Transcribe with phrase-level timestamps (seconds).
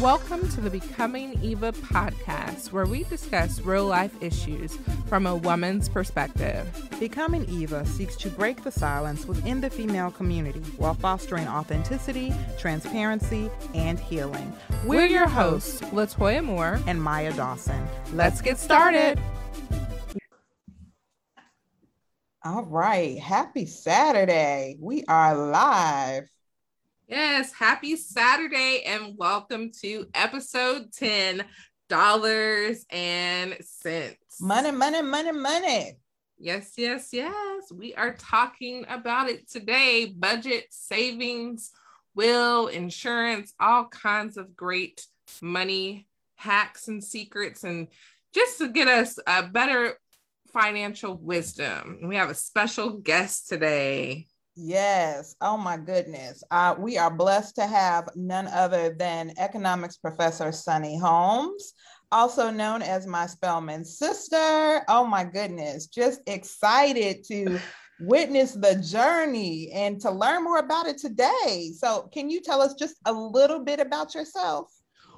[0.00, 4.78] Welcome to the Becoming Eva podcast, where we discuss real life issues
[5.08, 6.68] from a woman's perspective.
[7.00, 13.50] Becoming Eva seeks to break the silence within the female community while fostering authenticity, transparency,
[13.74, 14.52] and healing.
[14.84, 17.84] We're, your hosts, Latoya Moore and Maya Dawson.
[18.14, 19.20] Let's get started.
[22.44, 23.18] All right.
[23.18, 24.76] Happy Saturday.
[24.78, 26.28] We are live.
[27.08, 31.42] Yes, happy Saturday and welcome to episode 10
[31.88, 34.18] dollars and cents.
[34.42, 35.96] Money, money, money, money.
[36.36, 37.72] Yes, yes, yes.
[37.72, 41.70] We are talking about it today budget, savings,
[42.14, 45.06] will, insurance, all kinds of great
[45.40, 46.06] money
[46.36, 47.88] hacks and secrets, and
[48.34, 49.94] just to get us a better
[50.52, 52.00] financial wisdom.
[52.02, 54.26] We have a special guest today.
[54.60, 55.36] Yes.
[55.40, 56.42] Oh my goodness.
[56.50, 61.74] Uh, we are blessed to have none other than economics professor Sunny Holmes,
[62.10, 64.82] also known as my Spelman sister.
[64.88, 65.86] Oh my goodness.
[65.86, 67.60] Just excited to
[68.00, 71.70] witness the journey and to learn more about it today.
[71.76, 74.72] So, can you tell us just a little bit about yourself?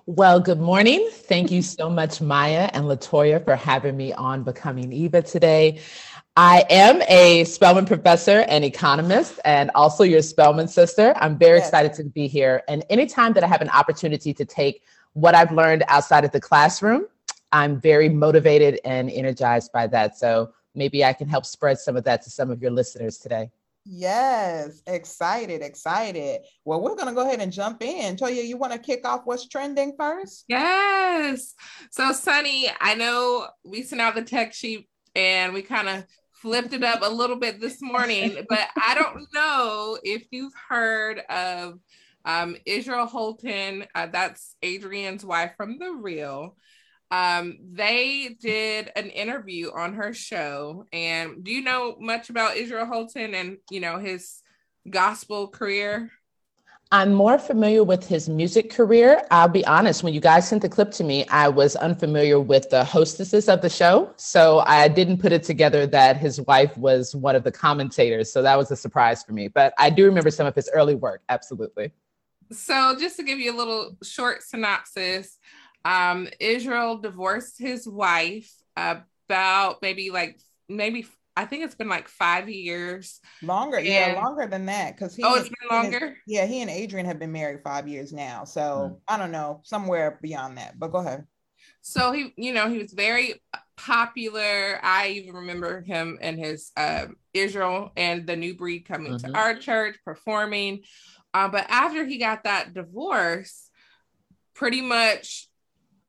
[0.07, 1.09] Well, good morning.
[1.13, 5.81] Thank you so much, Maya and Latoya, for having me on Becoming Eva today.
[6.37, 11.13] I am a Spelman professor and economist, and also your Spelman sister.
[11.17, 11.69] I'm very yes.
[11.69, 12.63] excited to be here.
[12.69, 14.83] And anytime that I have an opportunity to take
[15.15, 17.07] what I've learned outside of the classroom,
[17.53, 20.19] I'm very motivated and energized by that.
[20.19, 23.51] So maybe I can help spread some of that to some of your listeners today.
[23.85, 26.43] Yes, excited, excited.
[26.65, 28.15] Well, we're going to go ahead and jump in.
[28.15, 30.45] Toya, you want to kick off what's trending first?
[30.49, 31.55] Yes.
[31.91, 36.73] So, Sunny, I know we sent out the tech sheet and we kind of flipped
[36.73, 41.79] it up a little bit this morning, but I don't know if you've heard of
[42.25, 46.57] um, Israel Houghton, Uh, that's Adrienne's wife from The Real.
[47.11, 50.85] Um, they did an interview on her show.
[50.93, 54.43] And do you know much about Israel Houghton and, you know, his
[54.89, 56.11] gospel career?
[56.93, 59.25] I'm more familiar with his music career.
[59.31, 62.69] I'll be honest, when you guys sent the clip to me, I was unfamiliar with
[62.69, 64.13] the hostesses of the show.
[64.17, 68.33] So I didn't put it together that his wife was one of the commentators.
[68.33, 69.47] So that was a surprise for me.
[69.47, 71.23] But I do remember some of his early work.
[71.29, 71.93] Absolutely.
[72.51, 75.39] So just to give you a little short synopsis,
[75.85, 82.49] um, Israel divorced his wife about maybe like maybe I think it's been like five
[82.49, 83.21] years.
[83.43, 84.97] Longer, and, yeah, longer than that.
[84.97, 86.09] Because he, oh, it's been longer.
[86.09, 88.45] His, yeah, he and Adrienne have been married five years now.
[88.45, 88.99] So mm.
[89.09, 90.79] I don't know, somewhere beyond that.
[90.79, 91.27] But go ahead.
[91.83, 93.41] So he, you know, he was very
[93.77, 94.79] popular.
[94.83, 99.33] I even remember him and his uh, Israel and the New Breed coming mm-hmm.
[99.33, 100.83] to our church performing.
[101.33, 103.71] Uh, but after he got that divorce,
[104.55, 105.49] pretty much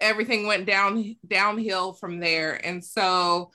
[0.01, 2.53] everything went down downhill from there.
[2.65, 3.51] And so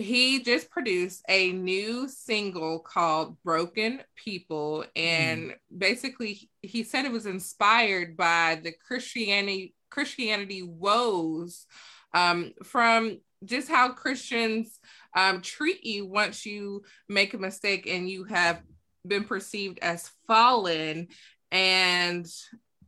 [0.00, 4.84] he just produced a new single called Broken People.
[4.96, 5.54] And mm.
[5.76, 11.66] basically he said it was inspired by the Christianity Christianity woes
[12.14, 14.78] um, from just how Christians
[15.16, 18.62] um, treat you once you make a mistake and you have
[19.06, 21.08] been perceived as fallen
[21.50, 22.26] and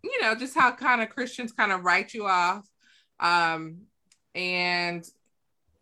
[0.04, 2.64] you know just how kind of Christians kind of write you off
[3.18, 3.78] um,
[4.34, 5.04] and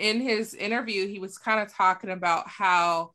[0.00, 3.12] in his interview, he was kind of talking about how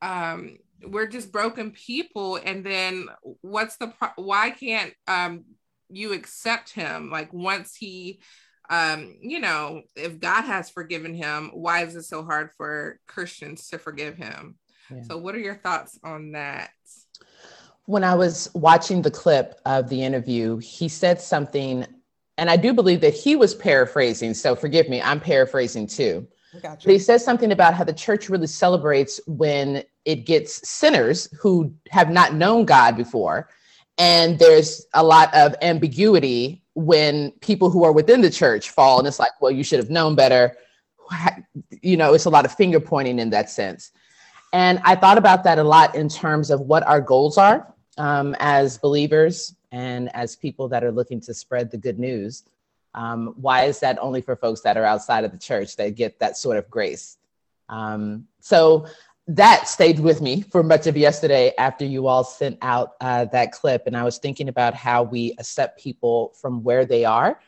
[0.00, 3.08] um, we're just broken people, and then
[3.42, 5.44] what's the pro- why can't um,
[5.90, 7.10] you accept him?
[7.10, 8.20] Like once he,
[8.70, 13.68] um, you know, if God has forgiven him, why is it so hard for Christians
[13.68, 14.56] to forgive him?
[14.90, 15.02] Yeah.
[15.02, 16.70] So, what are your thoughts on that?
[17.84, 21.86] When I was watching the clip of the interview, he said something
[22.38, 24.32] and I do believe that he was paraphrasing.
[24.32, 26.26] So forgive me, I'm paraphrasing too.
[26.62, 31.74] But he says something about how the church really celebrates when it gets sinners who
[31.90, 33.50] have not known God before.
[33.98, 38.98] And there's a lot of ambiguity when people who are within the church fall.
[38.98, 40.56] And it's like, well, you should have known better.
[41.82, 43.90] You know, it's a lot of finger pointing in that sense.
[44.52, 48.34] And I thought about that a lot in terms of what our goals are um,
[48.38, 52.44] as believers and as people that are looking to spread the good news.
[52.94, 56.18] Um, why is that only for folks that are outside of the church that get
[56.20, 57.18] that sort of grace?
[57.68, 58.86] Um, so
[59.28, 63.52] that stayed with me for much of yesterday after you all sent out uh, that
[63.52, 63.86] clip.
[63.86, 67.38] And I was thinking about how we accept people from where they are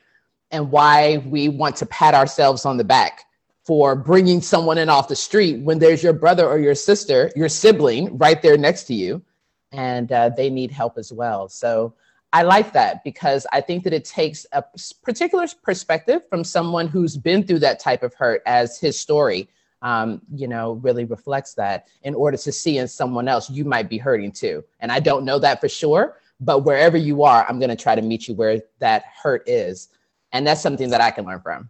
[0.50, 3.24] and why we want to pat ourselves on the back
[3.64, 7.48] for bringing someone in off the street when there's your brother or your sister, your
[7.48, 9.22] sibling right there next to you,
[9.72, 11.48] and uh, they need help as well.
[11.48, 11.94] So
[12.32, 14.62] I like that because I think that it takes a
[15.02, 19.48] particular perspective from someone who's been through that type of hurt as his story,
[19.82, 23.88] um, you know, really reflects that in order to see in someone else, you might
[23.88, 24.62] be hurting too.
[24.78, 27.96] And I don't know that for sure, but wherever you are, I'm going to try
[27.96, 29.88] to meet you where that hurt is.
[30.32, 31.68] And that's something that I can learn from.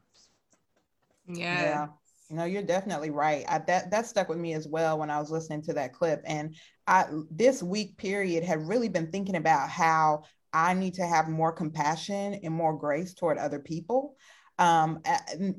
[1.27, 1.62] Yeah.
[1.62, 1.87] yeah.
[2.29, 3.45] No, you're definitely right.
[3.49, 6.23] I, that that stuck with me as well when I was listening to that clip.
[6.25, 6.55] And
[6.87, 11.52] I this week period had really been thinking about how I need to have more
[11.52, 14.17] compassion and more grace toward other people.
[14.58, 15.00] Um,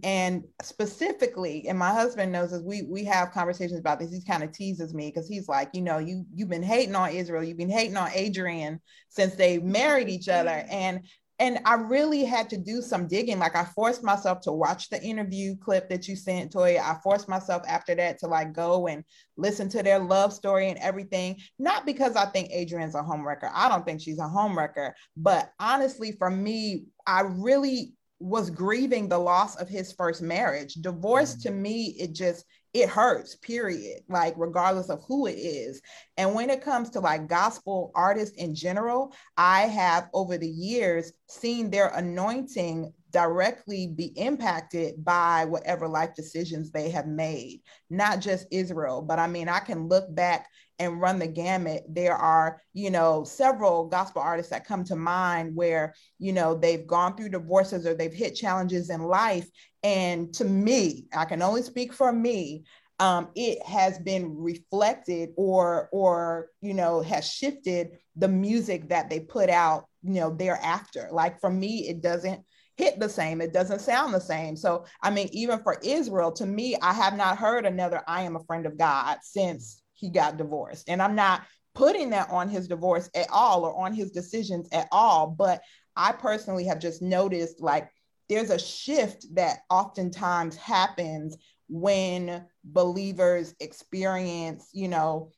[0.03, 4.13] and specifically, and my husband knows this, we we have conversations about this.
[4.13, 7.09] He kind of teases me because he's like, you know, you you've been hating on
[7.09, 8.79] Israel, you've been hating on Adrienne
[9.09, 11.01] since they married each other, and
[11.41, 13.39] and I really had to do some digging.
[13.39, 16.77] Like I forced myself to watch the interview clip that you sent, Toya.
[16.77, 19.03] I forced myself after that to like go and
[19.38, 21.38] listen to their love story and everything.
[21.57, 23.49] Not because I think Adrienne's a homewrecker.
[23.51, 24.91] I don't think she's a homewrecker.
[25.17, 30.75] But honestly, for me, I really was grieving the loss of his first marriage.
[30.75, 31.49] Divorce mm-hmm.
[31.49, 35.81] to me, it just it hurts, period, like regardless of who it is.
[36.18, 41.12] And when it comes to like gospel artists in general, I have over the years
[41.27, 48.47] seen their anointing directly be impacted by whatever life decisions they have made, not just
[48.51, 50.47] Israel, but I mean, I can look back
[50.81, 51.83] and run the gamut.
[51.88, 56.86] There are, you know, several gospel artists that come to mind where, you know, they've
[56.86, 59.48] gone through divorces or they've hit challenges in life
[59.83, 62.63] and to me, I can only speak for me.
[63.00, 69.22] Um, it has been reflected or or you know has shifted the music that they
[69.22, 72.45] put out you know thereafter like for me it doesn't
[72.77, 76.45] hit the same it doesn't sound the same so i mean even for israel to
[76.45, 80.38] me i have not heard another i am a friend of god since he got
[80.38, 80.89] divorced.
[80.89, 81.44] And i'm not
[81.74, 85.62] putting that on his divorce at all or on his decisions at all but
[85.95, 87.89] i personally have just noticed like
[88.31, 91.38] there's a shift that oftentimes happens
[91.68, 95.31] when believers experience, you know,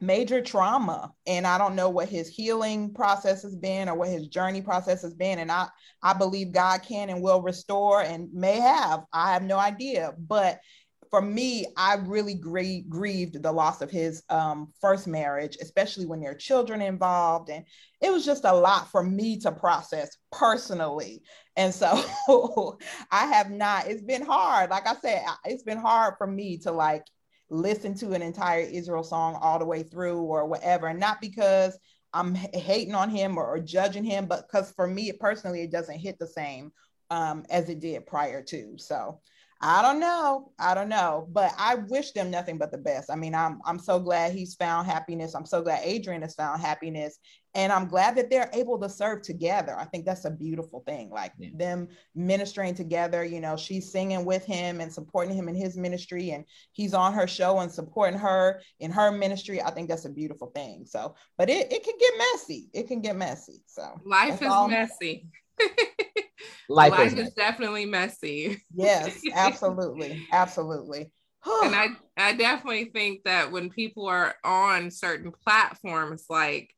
[0.00, 1.12] major trauma.
[1.26, 5.02] And i don't know what his healing process has been or what his journey process
[5.02, 5.40] has been.
[5.40, 5.66] And i
[6.04, 9.04] i believe god can and will restore and may have.
[9.12, 10.14] I have no idea.
[10.16, 10.60] But
[11.10, 16.20] for me, I really grie- grieved the loss of his um, first marriage, especially when
[16.20, 17.50] there are children involved.
[17.50, 17.64] And
[18.00, 21.22] it was just a lot for me to process personally.
[21.56, 22.00] And so
[23.10, 24.70] I have not, it's been hard.
[24.70, 27.04] Like I said, it's been hard for me to like
[27.50, 30.86] listen to an entire Israel song all the way through or whatever.
[30.86, 31.76] And not because
[32.12, 35.98] I'm hating on him or, or judging him, but because for me personally, it doesn't
[35.98, 36.70] hit the same
[37.10, 38.74] um, as it did prior to.
[38.78, 39.20] So
[39.62, 40.52] I don't know.
[40.58, 43.10] I don't know, but I wish them nothing but the best.
[43.10, 45.34] I mean, I'm I'm so glad he's found happiness.
[45.34, 47.18] I'm so glad Adrienne has found happiness,
[47.54, 49.76] and I'm glad that they're able to serve together.
[49.78, 51.10] I think that's a beautiful thing.
[51.10, 51.50] Like yeah.
[51.54, 53.22] them ministering together.
[53.22, 57.12] You know, she's singing with him and supporting him in his ministry, and he's on
[57.12, 59.60] her show and supporting her in her ministry.
[59.60, 60.86] I think that's a beautiful thing.
[60.86, 62.70] So, but it it can get messy.
[62.72, 63.62] It can get messy.
[63.66, 65.26] So life is messy.
[66.68, 68.62] life, life is, is definitely messy.
[68.74, 71.10] Yes, absolutely, absolutely.
[71.46, 76.74] and I, I definitely think that when people are on certain platforms, like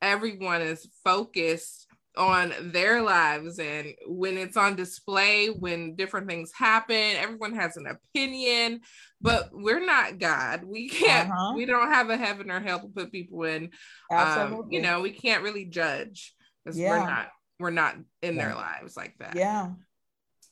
[0.00, 1.88] everyone is focused
[2.18, 7.86] on their lives and when it's on display when different things happen everyone has an
[7.86, 8.80] opinion
[9.20, 11.52] but we're not god we can't uh-huh.
[11.54, 13.70] we don't have a heaven or hell to put people in
[14.12, 16.34] um, you know we can't really judge
[16.64, 16.90] because yeah.
[16.90, 18.46] we're not we're not in yeah.
[18.46, 19.36] their lives like that.
[19.36, 19.70] Yeah.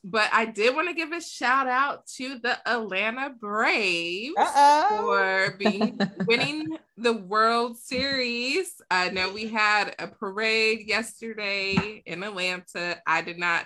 [0.03, 4.97] But I did want to give a shout out to the Atlanta Braves Uh-oh.
[5.01, 8.79] for being winning the World Series.
[8.89, 13.01] I know we had a parade yesterday in Atlanta.
[13.05, 13.65] I did not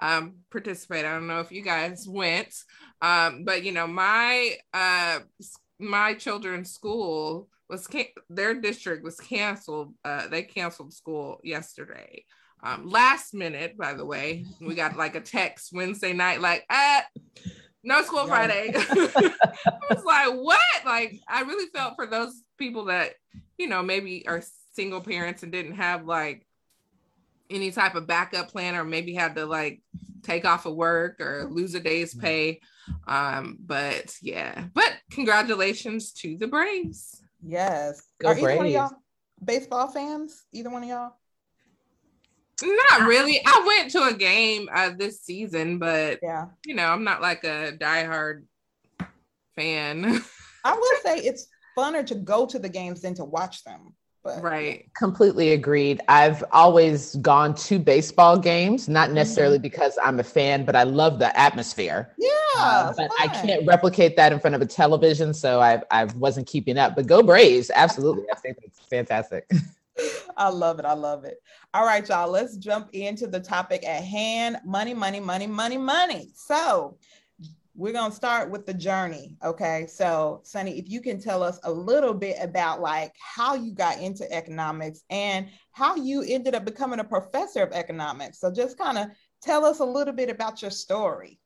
[0.00, 1.04] um, participate.
[1.04, 2.54] I don't know if you guys went,
[3.02, 5.20] um, but you know my uh,
[5.78, 9.94] my children's school was can- their district was canceled.
[10.04, 12.24] Uh, they canceled school yesterday.
[12.66, 17.04] Um, last minute, by the way, we got like a text Wednesday night, like, ah,
[17.84, 18.72] no school Friday.
[18.74, 19.32] I
[19.88, 20.84] was like, what?
[20.84, 23.12] Like, I really felt for those people that,
[23.56, 24.42] you know, maybe are
[24.72, 26.44] single parents and didn't have like
[27.48, 29.80] any type of backup plan or maybe had to like
[30.24, 32.60] take off of work or lose a day's pay.
[33.06, 37.22] Um, but yeah, but congratulations to the Braves.
[37.46, 38.02] Yes.
[38.18, 38.44] Go are Braves.
[38.48, 38.90] either one of y'all
[39.44, 40.46] baseball fans?
[40.52, 41.12] Either one of y'all?
[42.62, 43.40] Not really.
[43.44, 47.44] I went to a game uh, this season, but yeah, you know, I'm not like
[47.44, 48.44] a diehard
[49.54, 50.22] fan.
[50.64, 54.42] I will say it's funner to go to the games than to watch them But.
[54.42, 54.90] Right.
[54.96, 56.00] Completely agreed.
[56.08, 59.62] I've always gone to baseball games, not necessarily mm-hmm.
[59.62, 62.14] because I'm a fan, but I love the atmosphere.
[62.18, 62.30] Yeah.
[62.58, 63.10] Uh, but fun.
[63.20, 66.96] I can't replicate that in front of a television, so I I wasn't keeping up.
[66.96, 67.70] But go Braves!
[67.74, 69.50] Absolutely, I think it's fantastic.
[70.36, 70.84] I love it.
[70.84, 71.38] I love it.
[71.74, 72.30] All right, y'all.
[72.30, 76.30] Let's jump into the topic at hand: money, money, money, money, money.
[76.34, 76.98] So
[77.76, 81.60] we're going to start with the journey okay so sunny if you can tell us
[81.64, 86.64] a little bit about like how you got into economics and how you ended up
[86.64, 89.08] becoming a professor of economics so just kind of
[89.42, 91.38] tell us a little bit about your story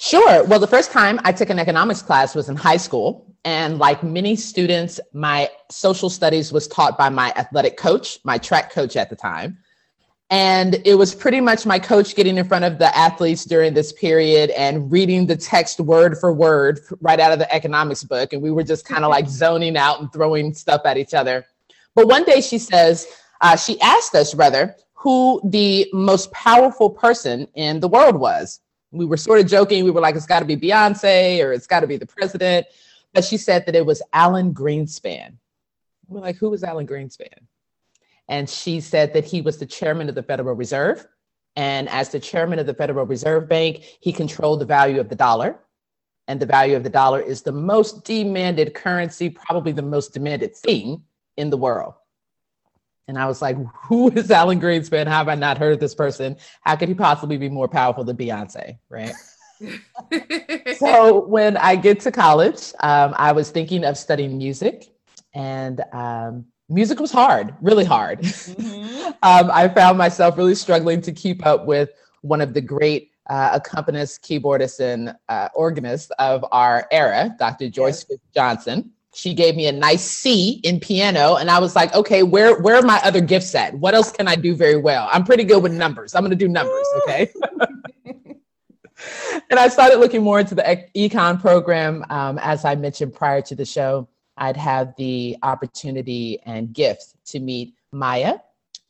[0.00, 0.44] Sure.
[0.44, 3.24] Well, the first time I took an economics class was in high school.
[3.44, 8.70] And like many students, my social studies was taught by my athletic coach, my track
[8.70, 9.58] coach at the time.
[10.30, 13.92] And it was pretty much my coach getting in front of the athletes during this
[13.92, 18.32] period and reading the text word for word right out of the economics book.
[18.32, 21.46] And we were just kind of like zoning out and throwing stuff at each other.
[21.94, 23.06] But one day she says,
[23.40, 28.60] uh, she asked us rather, who the most powerful person in the world was.
[28.90, 29.84] We were sort of joking.
[29.84, 32.66] We were like, it's got to be Beyonce or it's got to be the president.
[33.12, 35.34] But she said that it was Alan Greenspan.
[36.06, 37.46] We're like, who was Alan Greenspan?
[38.28, 41.06] And she said that he was the chairman of the Federal Reserve.
[41.56, 45.16] And as the chairman of the Federal Reserve Bank, he controlled the value of the
[45.16, 45.58] dollar.
[46.26, 50.54] And the value of the dollar is the most demanded currency, probably the most demanded
[50.54, 51.02] thing
[51.38, 51.94] in the world.
[53.08, 55.06] And I was like, who is Alan Greenspan?
[55.06, 56.36] How have I not heard of this person?
[56.60, 58.78] How could he possibly be more powerful than Beyonce?
[58.90, 59.14] Right.
[60.76, 64.88] so when I get to college, um, I was thinking of studying music.
[65.34, 68.20] And um, music was hard, really hard.
[68.20, 69.06] Mm-hmm.
[69.22, 73.50] um, I found myself really struggling to keep up with one of the great uh,
[73.52, 77.68] accompanist, keyboardists, and uh, organists of our era, Dr.
[77.68, 78.18] Joyce yes.
[78.34, 78.92] Johnson.
[79.18, 82.76] She gave me a nice C in piano, and I was like, okay, where where
[82.76, 83.74] are my other gifts at?
[83.74, 85.08] What else can I do very well?
[85.10, 86.14] I'm pretty good with numbers.
[86.14, 87.28] I'm going to do numbers, okay.
[89.50, 93.56] and I started looking more into the econ program, um, as I mentioned prior to
[93.56, 94.08] the show.
[94.36, 98.34] I'd have the opportunity and gift to meet Maya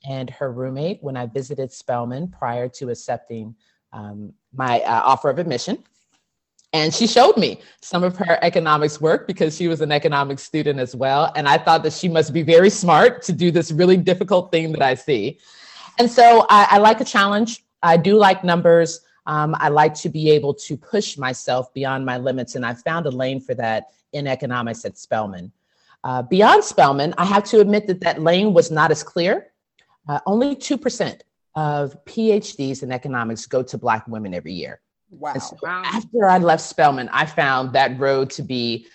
[0.07, 3.55] and her roommate when I visited Spelman prior to accepting
[3.95, 5.83] um, my uh, offer of admission.
[6.73, 10.79] And she showed me some of her economics work because she was an economics student
[10.79, 11.33] as well.
[11.35, 14.73] And I thought that she must be very smart to do this really difficult thing
[14.73, 15.39] that I see.
[15.99, 17.65] And so I, I like a challenge.
[17.83, 19.01] I do like numbers.
[19.27, 22.55] Um, I like to be able to push myself beyond my limits.
[22.55, 25.53] And I found a lane for that in economics at Spelman.
[26.05, 29.49] Uh, beyond Spelman, I have to admit that that lane was not as clear.
[30.09, 31.21] Uh, only 2%
[31.55, 34.81] of PhDs in economics go to Black women every year.
[35.11, 35.35] Wow.
[35.35, 35.83] So wow.
[35.85, 38.87] After I left Spelman, I found that road to be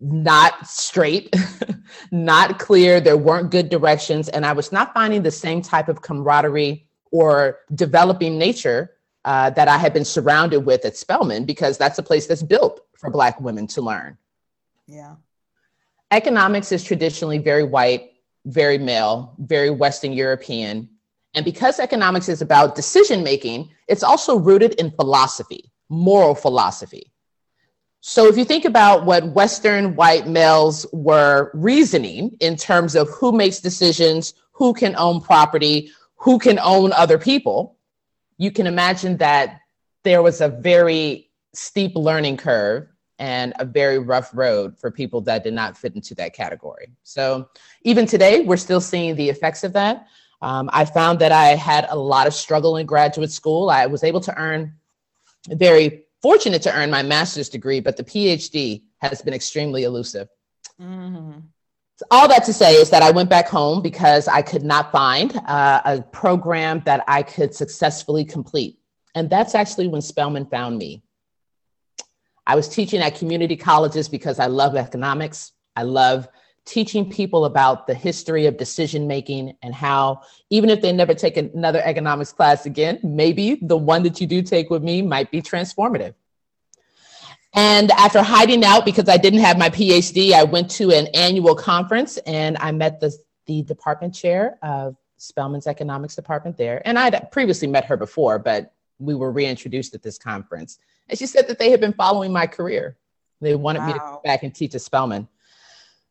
[0.00, 1.34] not straight,
[2.10, 3.00] not clear.
[3.00, 4.28] There weren't good directions.
[4.28, 8.92] And I was not finding the same type of camaraderie or developing nature
[9.24, 12.80] uh, that I had been surrounded with at Spelman because that's a place that's built
[12.96, 14.18] for Black women to learn.
[14.86, 15.16] Yeah.
[16.10, 18.12] Economics is traditionally very white,
[18.44, 20.88] very male, very Western European.
[21.36, 27.12] And because economics is about decision making, it's also rooted in philosophy, moral philosophy.
[28.00, 33.32] So if you think about what Western white males were reasoning in terms of who
[33.32, 37.76] makes decisions, who can own property, who can own other people,
[38.38, 39.60] you can imagine that
[40.04, 42.88] there was a very steep learning curve
[43.18, 46.88] and a very rough road for people that did not fit into that category.
[47.02, 47.50] So
[47.82, 50.06] even today, we're still seeing the effects of that.
[50.42, 53.70] Um, I found that I had a lot of struggle in graduate school.
[53.70, 54.74] I was able to earn,
[55.48, 60.28] very fortunate to earn my master's degree, but the PhD has been extremely elusive.
[60.80, 61.40] Mm-hmm.
[62.10, 65.34] All that to say is that I went back home because I could not find
[65.46, 68.78] uh, a program that I could successfully complete.
[69.14, 71.02] And that's actually when Spelman found me.
[72.46, 75.52] I was teaching at community colleges because I love economics.
[75.74, 76.28] I love
[76.66, 80.20] teaching people about the history of decision making and how,
[80.50, 84.42] even if they never take another economics class again, maybe the one that you do
[84.42, 86.14] take with me might be transformative.
[87.54, 91.54] And after hiding out because I didn't have my PhD, I went to an annual
[91.54, 96.82] conference and I met the, the department chair of Spelman's economics department there.
[96.84, 100.78] And I'd previously met her before, but we were reintroduced at this conference.
[101.08, 102.96] And she said that they had been following my career.
[103.40, 103.86] They wanted wow.
[103.86, 105.28] me to come back and teach at Spelman.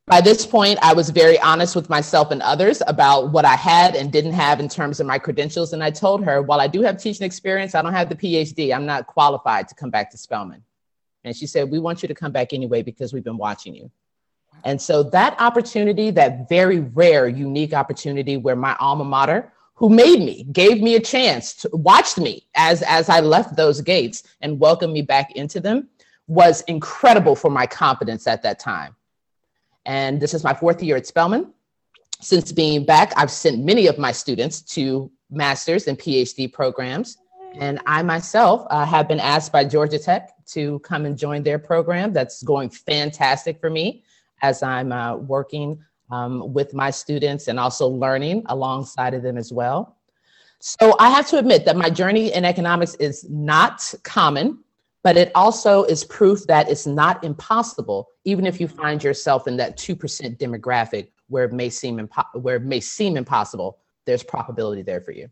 [0.08, 3.96] By this point, I was very honest with myself and others about what I had
[3.96, 5.74] and didn't have in terms of my credentials.
[5.74, 8.72] And I told her, while I do have teaching experience, I don't have the PhD.
[8.74, 10.64] I'm not qualified to come back to Spelman.
[11.24, 13.90] And she said, We want you to come back anyway because we've been watching you.
[14.64, 20.20] And so that opportunity, that very rare, unique opportunity where my alma mater, who made
[20.20, 24.60] me, gave me a chance to watched me as, as I left those gates and
[24.60, 25.90] welcomed me back into them,
[26.28, 28.96] was incredible for my confidence at that time.
[29.86, 31.54] And this is my fourth year at Spelman.
[32.22, 37.18] Since being back, I've sent many of my students to master's and PhD programs.
[37.60, 41.60] And I myself uh, have been asked by Georgia Tech to come and join their
[41.60, 42.14] program.
[42.14, 44.04] That's going fantastic for me
[44.42, 45.80] as I'm uh, working
[46.12, 49.98] um, with my students and also learning alongside of them as well.
[50.60, 54.60] So I have to admit that my journey in economics is not common,
[55.06, 58.82] but it also is proof that it's not impossible, even if you mm-hmm.
[58.82, 59.96] find yourself in that 2%
[60.40, 65.12] demographic where it may seem impo- where it may seem impossible, there's probability there for
[65.12, 65.30] you.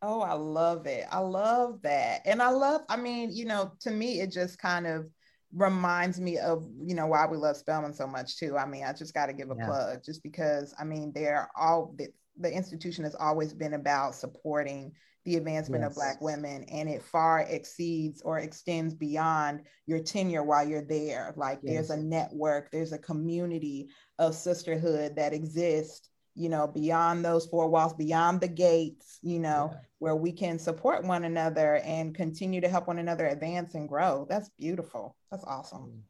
[0.00, 1.06] Oh, I love it.
[1.10, 2.20] I love that.
[2.24, 5.08] And I love, I mean, you know, to me, it just kind of
[5.52, 8.56] reminds me of, you know, why we love Spelman so much too.
[8.56, 9.66] I mean, I just got to give a yeah.
[9.66, 12.06] plug just because, I mean, they're all, the,
[12.38, 14.92] the institution has always been about supporting
[15.30, 15.90] the advancement yes.
[15.90, 21.32] of Black women, and it far exceeds or extends beyond your tenure while you're there.
[21.36, 21.72] Like yes.
[21.72, 27.68] there's a network, there's a community of sisterhood that exists you know, beyond those four
[27.68, 29.78] walls, beyond the gates, you know, yeah.
[29.98, 34.26] where we can support one another and continue to help one another advance and grow.
[34.30, 35.16] That's beautiful.
[35.30, 35.80] That's awesome.
[35.82, 36.00] Mm.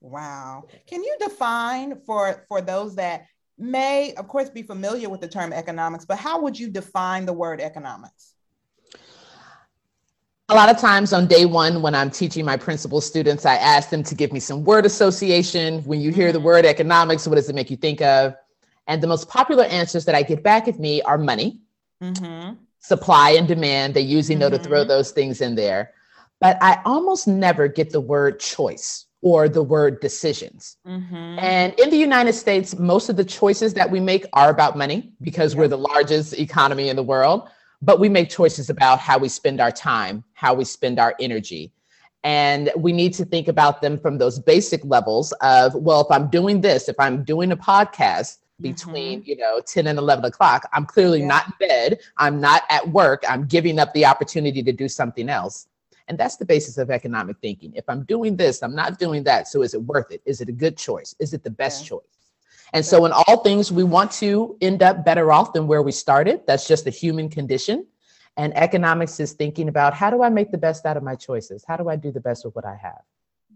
[0.00, 0.64] Wow.
[0.86, 3.26] Can you define for for those that
[3.58, 7.32] may, of course, be familiar with the term economics, but how would you define the
[7.32, 8.34] word economics?
[10.48, 13.90] A lot of times on day one, when I'm teaching my principal students, I ask
[13.90, 15.82] them to give me some word association.
[15.82, 16.46] When you hear the mm-hmm.
[16.46, 18.34] word economics, what does it make you think of?
[18.86, 21.58] And the most popular answers that I get back at me are money,
[22.00, 22.54] mm-hmm.
[22.78, 23.94] supply and demand.
[23.94, 24.62] They usually know mm-hmm.
[24.62, 24.88] to throw mm-hmm.
[24.88, 25.92] those things in there.
[26.40, 30.76] But I almost never get the word choice or the word decisions.
[30.86, 31.40] Mm-hmm.
[31.40, 35.10] And in the United States, most of the choices that we make are about money
[35.20, 35.58] because yeah.
[35.58, 37.48] we're the largest economy in the world.
[37.82, 41.72] But we make choices about how we spend our time, how we spend our energy.
[42.22, 46.30] And we need to think about them from those basic levels of, well, if I'm
[46.30, 49.28] doing this, if I'm doing a podcast, between mm-hmm.
[49.28, 51.26] you know 10 and 11 o'clock i'm clearly yeah.
[51.26, 55.28] not in bed i'm not at work i'm giving up the opportunity to do something
[55.28, 55.66] else
[56.08, 57.72] and that's the basis of economic thinking.
[57.74, 60.22] If i'm doing this i'm not doing that so is it worth it?
[60.24, 61.14] Is it a good choice?
[61.18, 61.90] Is it the best yeah.
[61.90, 62.16] choice?
[62.72, 65.92] And so in all things we want to end up better off than where we
[65.92, 66.40] started.
[66.46, 67.86] That's just the human condition.
[68.36, 71.64] And economics is thinking about how do i make the best out of my choices?
[71.66, 73.00] How do i do the best with what i have?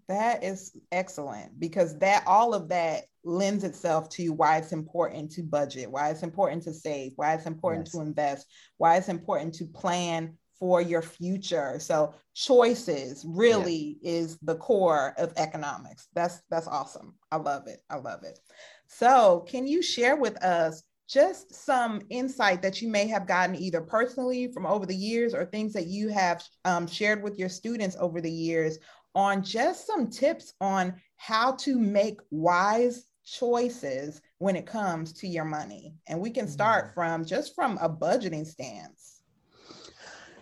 [0.08, 5.42] That is excellent because that all of that lends itself to why it's important to
[5.42, 7.92] budget, why it's important to save, why it's important yes.
[7.92, 8.46] to invest,
[8.78, 11.78] why it's important to plan for your future.
[11.80, 14.12] So choices really yeah.
[14.12, 16.06] is the core of economics.
[16.14, 17.14] That's that's awesome.
[17.32, 17.80] I love it.
[17.90, 18.38] I love it.
[18.86, 23.80] So, can you share with us just some insight that you may have gotten either
[23.80, 27.96] personally from over the years or things that you have um, shared with your students
[27.98, 28.78] over the years
[29.14, 35.44] on just some tips on how to make wise choices when it comes to your
[35.44, 35.94] money.
[36.06, 36.94] And we can start mm.
[36.94, 39.19] from just from a budgeting stance.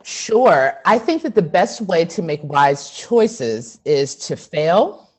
[0.08, 0.80] Sure.
[0.86, 5.10] I think that the best way to make wise choices is to fail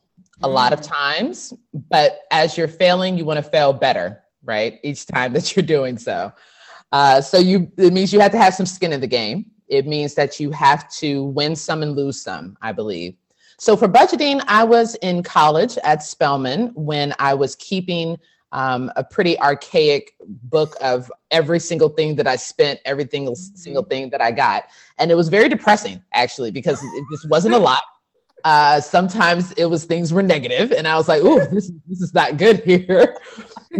[0.42, 0.52] a mm.
[0.52, 0.88] lot of mm.
[0.88, 1.54] times,
[1.88, 4.80] but as you're failing, you want to fail better, right?
[4.82, 6.32] Each time that you're doing so.
[6.90, 9.46] Uh, so you it means you have to have some skin in the game.
[9.68, 13.14] It means that you have to win some and lose some, I believe.
[13.58, 18.18] So for budgeting, I was in college at Spelman when I was keeping
[18.52, 23.56] um, a pretty archaic book of every single thing that I spent, every single, mm-hmm.
[23.56, 24.64] single thing that I got.
[24.98, 27.82] And it was very depressing, actually, because it just wasn't a lot.
[28.44, 32.14] Uh, sometimes it was things were negative, and I was like, "Oh, this this is
[32.14, 33.18] not good here."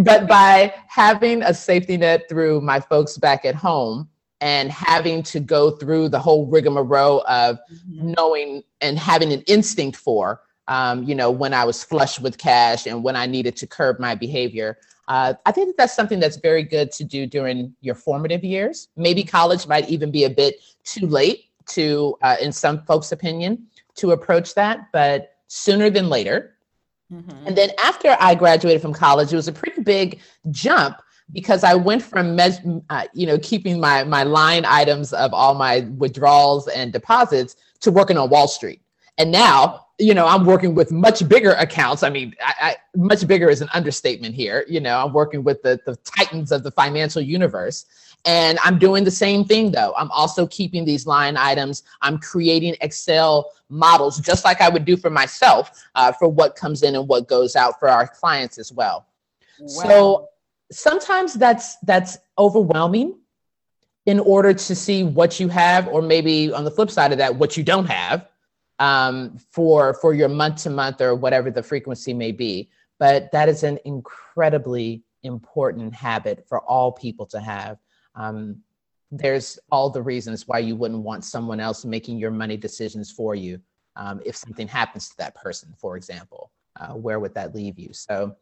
[0.01, 4.07] but by having a safety net through my folks back at home,
[4.41, 8.13] and having to go through the whole rigmarole of mm-hmm.
[8.17, 12.87] knowing and having an instinct for, um, you know, when I was flush with cash
[12.87, 14.79] and when I needed to curb my behavior.
[15.09, 18.89] Uh, I think that that's something that's very good to do during your formative years.
[18.97, 23.67] Maybe college might even be a bit too late to, uh, in some folks' opinion,
[23.97, 26.55] to approach that, but sooner than later.
[27.13, 27.49] Mm-hmm.
[27.49, 30.21] And then after I graduated from college, it was a pretty big
[30.53, 31.03] jump
[31.33, 35.81] because I went from uh, you know keeping my my line items of all my
[35.99, 38.81] withdrawals and deposits to working on Wall Street.
[39.19, 42.03] And now you know, I'm working with much bigger accounts.
[42.03, 44.65] I mean, I, I, much bigger is an understatement here.
[44.69, 47.85] You know, I'm working with the, the titans of the financial universe.
[48.25, 49.95] And I'm doing the same thing though.
[49.97, 51.85] I'm also keeping these line items.
[52.03, 56.83] I'm creating Excel models, just like I would do for myself, uh, for what comes
[56.83, 59.07] in and what goes out for our clients as well.
[59.59, 59.69] Wow.
[59.69, 60.29] So
[60.73, 63.17] sometimes that's that's overwhelming
[64.07, 67.35] in order to see what you have, or maybe on the flip side of that,
[67.35, 68.27] what you don't have
[68.81, 72.71] um, for for your month to month or whatever the frequency may be.
[72.99, 77.79] But that is an incredibly important habit for all people to have.
[78.15, 78.63] Um,
[79.13, 83.35] there's all the reasons why you wouldn't want someone else making your money decisions for
[83.35, 83.61] you.
[83.97, 87.93] Um, if something happens to that person, for example, uh, where would that leave you?
[87.93, 88.37] So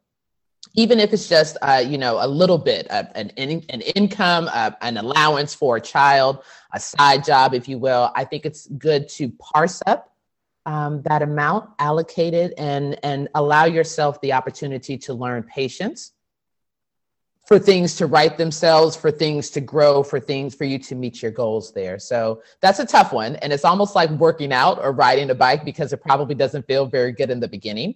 [0.75, 4.97] even if it's just uh, you know a little bit an, an income uh, an
[4.97, 9.31] allowance for a child a side job if you will i think it's good to
[9.31, 10.13] parse up
[10.69, 16.13] um, that amount allocated and and allow yourself the opportunity to learn patience
[17.47, 21.23] for things to write themselves for things to grow for things for you to meet
[21.23, 24.93] your goals there so that's a tough one and it's almost like working out or
[24.93, 27.95] riding a bike because it probably doesn't feel very good in the beginning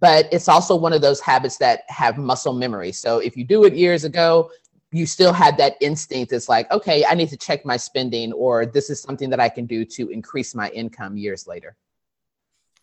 [0.00, 2.92] but it's also one of those habits that have muscle memory.
[2.92, 4.50] So if you do it years ago,
[4.90, 6.32] you still had that instinct.
[6.32, 9.48] It's like, okay, I need to check my spending, or this is something that I
[9.48, 11.76] can do to increase my income years later.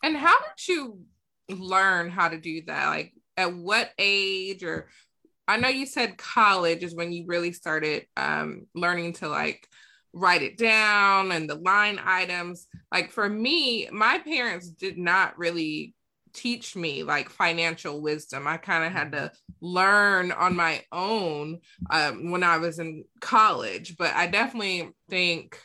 [0.04, 1.02] And how did you
[1.50, 2.88] learn how to do that?
[2.88, 4.88] Like, at what age, or
[5.48, 9.68] I know you said college is when you really started um, learning to like
[10.14, 12.68] write it down and the line items.
[12.92, 15.96] Like for me, my parents did not really
[16.34, 18.48] teach me like financial wisdom.
[18.48, 21.60] I kind of had to learn on my own
[21.90, 25.58] um, when I was in college, but I definitely think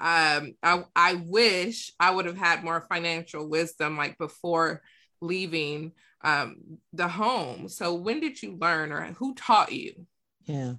[0.00, 4.82] um, I, I wish I would have had more financial wisdom like before
[5.20, 7.68] leaving um, the home.
[7.68, 10.06] So when did you learn or who taught you?
[10.44, 10.74] Yeah,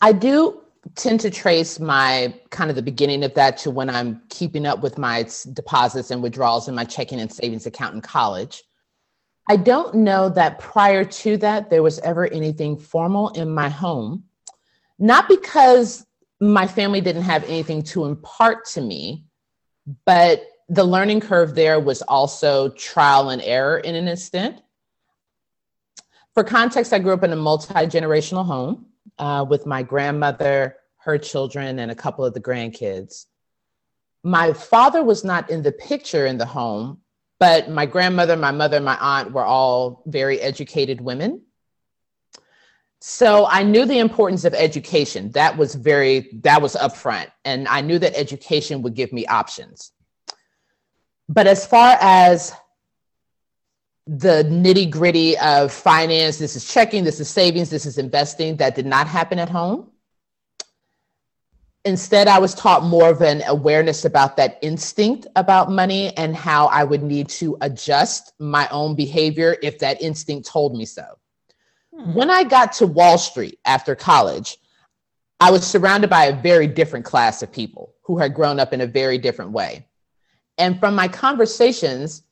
[0.00, 0.62] I do
[0.94, 4.82] tend to trace my kind of the beginning of that to when I'm keeping up
[4.82, 8.62] with my deposits and withdrawals in my checking and savings account in college.
[9.48, 14.24] I don't know that prior to that there was ever anything formal in my home,
[14.98, 16.06] not because
[16.42, 19.24] my family didn't have anything to impart to me,
[20.04, 24.60] but the learning curve there was also trial and error in an instant.
[26.34, 28.86] For context, I grew up in a multi generational home
[29.18, 33.26] uh, with my grandmother, her children, and a couple of the grandkids.
[34.24, 37.02] My father was not in the picture in the home,
[37.38, 41.42] but my grandmother, my mother, my aunt were all very educated women.
[43.04, 45.32] So I knew the importance of education.
[45.32, 47.32] That was very, that was upfront.
[47.44, 49.90] And I knew that education would give me options.
[51.28, 52.52] But as far as
[54.06, 56.38] the nitty gritty of finance.
[56.38, 58.56] This is checking, this is savings, this is investing.
[58.56, 59.90] That did not happen at home.
[61.84, 66.66] Instead, I was taught more of an awareness about that instinct about money and how
[66.66, 71.04] I would need to adjust my own behavior if that instinct told me so.
[72.04, 74.58] When I got to Wall Street after college,
[75.38, 78.80] I was surrounded by a very different class of people who had grown up in
[78.80, 79.86] a very different way.
[80.58, 82.24] And from my conversations,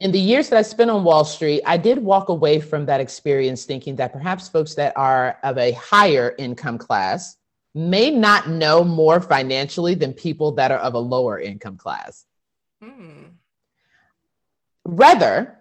[0.00, 3.00] in the years that I spent on Wall Street, I did walk away from that
[3.00, 7.36] experience thinking that perhaps folks that are of a higher income class
[7.74, 12.24] may not know more financially than people that are of a lower income class.
[12.82, 13.24] Hmm.
[14.84, 15.58] Rather,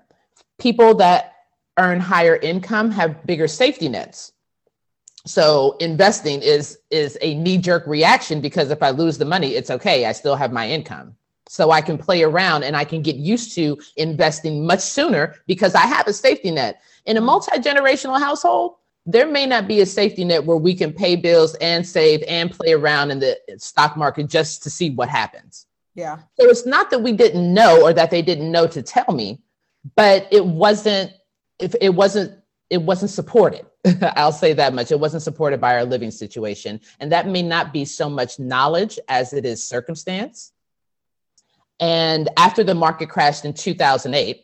[0.57, 1.36] people that
[1.77, 4.33] earn higher income have bigger safety nets.
[5.25, 9.69] So investing is is a knee jerk reaction because if I lose the money, it's
[9.69, 10.05] okay.
[10.05, 11.15] I still have my income
[11.49, 15.75] so I can play around and I can get used to investing much sooner because
[15.75, 16.81] I have a safety net.
[17.05, 20.91] In a multi generational household, there may not be a safety net where we can
[20.91, 25.09] pay bills and save and play around in the stock market just to see what
[25.09, 25.65] happens.
[25.95, 26.17] Yeah.
[26.39, 29.41] So it's not that we didn't know or that they didn't know to tell me,
[29.95, 31.11] but it wasn't
[31.59, 32.39] if it wasn't
[32.69, 33.65] it wasn't supported.
[34.01, 34.91] I'll say that much.
[34.91, 36.81] It wasn't supported by our living situation.
[36.99, 40.51] And that may not be so much knowledge as it is circumstance.
[41.79, 44.43] And after the market crashed in 2008,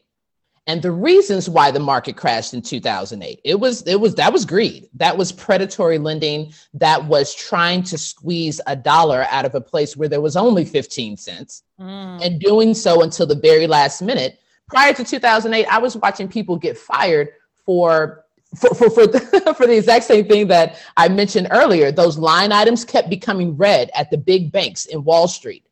[0.65, 4.45] and the reasons why the market crashed in 2008 it was it was that was
[4.45, 9.62] greed that was predatory lending that was trying to squeeze a dollar out of a
[9.62, 12.26] place where there was only 15 cents mm.
[12.26, 14.39] and doing so until the very last minute
[14.74, 17.30] prior to 2008 i was watching people get fired
[17.66, 22.18] for for for for the, for the exact same thing that i mentioned earlier those
[22.18, 25.66] line items kept becoming red at the big banks in wall street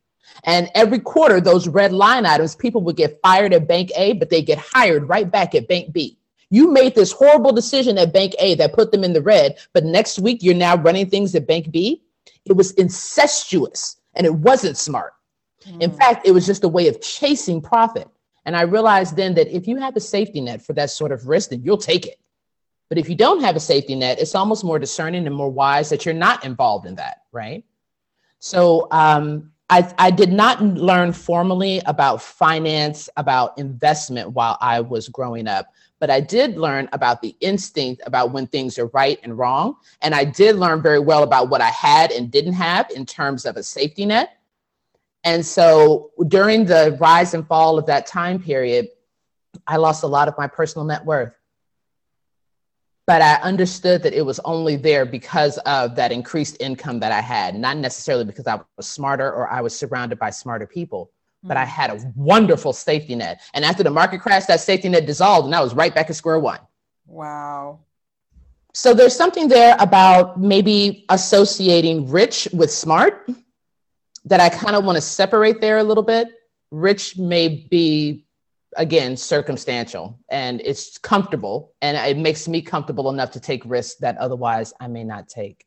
[0.44, 4.30] And every quarter, those red line items, people would get fired at Bank A, but
[4.30, 6.18] they get hired right back at Bank B.
[6.50, 9.86] You made this horrible decision at Bank A that put them in the red, but
[9.86, 12.04] next week you're now running things at Bank B.
[12.46, 15.14] It was incestuous and it wasn't smart.
[15.66, 15.82] Mm.
[15.82, 18.08] In fact, it was just a way of chasing profit.
[18.46, 21.28] And I realized then that if you have a safety net for that sort of
[21.28, 22.20] risk, then you'll take it.
[22.90, 25.90] But if you don't have a safety net, it's almost more discerning and more wise
[25.90, 27.64] that you're not involved in that, right?
[28.40, 35.08] So um, I, I did not learn formally about finance, about investment while I was
[35.08, 39.38] growing up, but I did learn about the instinct about when things are right and
[39.38, 39.78] wrong.
[40.02, 43.46] And I did learn very well about what I had and didn't have in terms
[43.46, 44.41] of a safety net.
[45.24, 48.88] And so during the rise and fall of that time period,
[49.68, 51.34] I lost a lot of my personal net worth.
[53.08, 57.20] But I understood that it was only there because of that increased income that I
[57.20, 61.12] had, not necessarily because I was smarter or I was surrounded by smarter people,
[61.44, 61.68] but I mm.
[61.68, 63.42] had a wonderful safety net.
[63.54, 66.16] And after the market crash, that safety net dissolved and I was right back at
[66.16, 66.60] square one.
[67.06, 67.80] Wow.
[68.74, 73.30] So there's something there about maybe associating rich with smart
[74.26, 76.30] that I kind of want to separate there a little bit.
[76.72, 78.26] Rich may be,
[78.78, 84.18] again, circumstantial and it's comfortable and it makes me comfortable enough to take risks that
[84.18, 85.66] otherwise I may not take.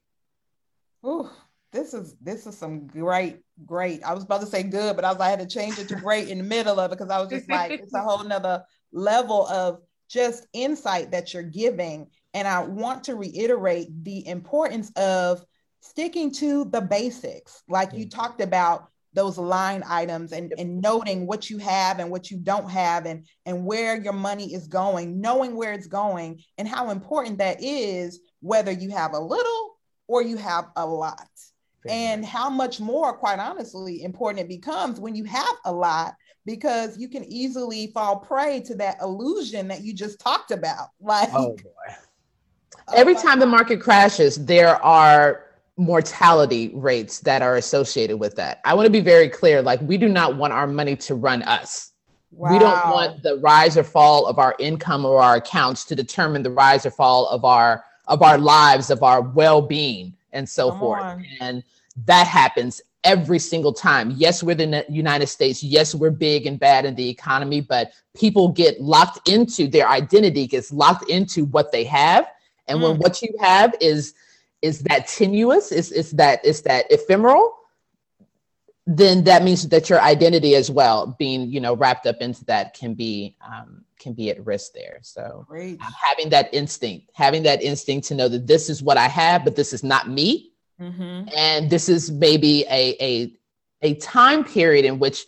[1.04, 1.28] Ooh,
[1.72, 4.02] this is this is some great, great.
[4.04, 5.96] I was about to say good, but I was I had to change it to
[5.96, 8.64] great in the middle of it because I was just like, it's a whole nother
[8.92, 12.06] level of just insight that you're giving.
[12.32, 15.44] And I want to reiterate the importance of
[15.84, 18.18] sticking to the basics, like you mm-hmm.
[18.18, 22.68] talked about those line items and, and noting what you have and what you don't
[22.68, 27.38] have and, and where your money is going, knowing where it's going and how important
[27.38, 31.28] that is, whether you have a little or you have a lot.
[31.86, 36.14] And how much more, quite honestly, important it becomes when you have a lot
[36.46, 40.88] because you can easily fall prey to that illusion that you just talked about.
[41.00, 41.94] Like, oh boy.
[42.88, 45.43] Oh Every time the market crashes, there are
[45.76, 48.60] mortality rates that are associated with that.
[48.64, 51.42] I want to be very clear like, we do not want our money to run
[51.42, 51.92] us.
[52.30, 52.52] Wow.
[52.52, 56.42] We don't want the rise or fall of our income or our accounts to determine
[56.42, 60.78] the rise or fall of our of our lives, of our well-being and so Come
[60.78, 61.02] forth.
[61.02, 61.24] On.
[61.40, 61.64] And
[62.04, 64.12] that happens every single time.
[64.16, 65.62] Yes, we're the United States.
[65.62, 70.46] Yes, we're big and bad in the economy, but people get locked into their identity,
[70.46, 72.26] gets locked into what they have.
[72.66, 72.82] And mm.
[72.82, 74.14] when what you have is
[74.64, 77.54] is that tenuous, is is that is that ephemeral,
[78.86, 82.72] then that means that your identity as well, being you know wrapped up into that,
[82.72, 84.98] can be um, can be at risk there.
[85.02, 85.78] So Great.
[85.80, 89.54] having that instinct, having that instinct to know that this is what I have, but
[89.54, 91.28] this is not me, mm-hmm.
[91.36, 93.32] and this is maybe a a
[93.82, 95.26] a time period in which,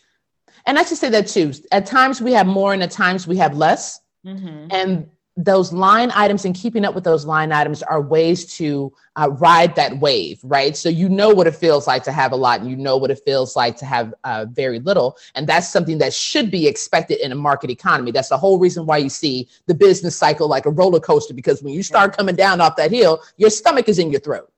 [0.64, 1.52] and I should say that too.
[1.72, 4.00] At times we have more, and at times we have less.
[4.24, 4.68] Mm-hmm.
[4.70, 9.28] And those line items and keeping up with those line items are ways to uh,
[9.32, 10.74] ride that wave, right?
[10.74, 13.10] So you know what it feels like to have a lot, and you know what
[13.10, 17.20] it feels like to have uh, very little, and that's something that should be expected
[17.20, 18.12] in a market economy.
[18.12, 21.62] That's the whole reason why you see the business cycle like a roller coaster, because
[21.62, 24.50] when you start coming down off that hill, your stomach is in your throat.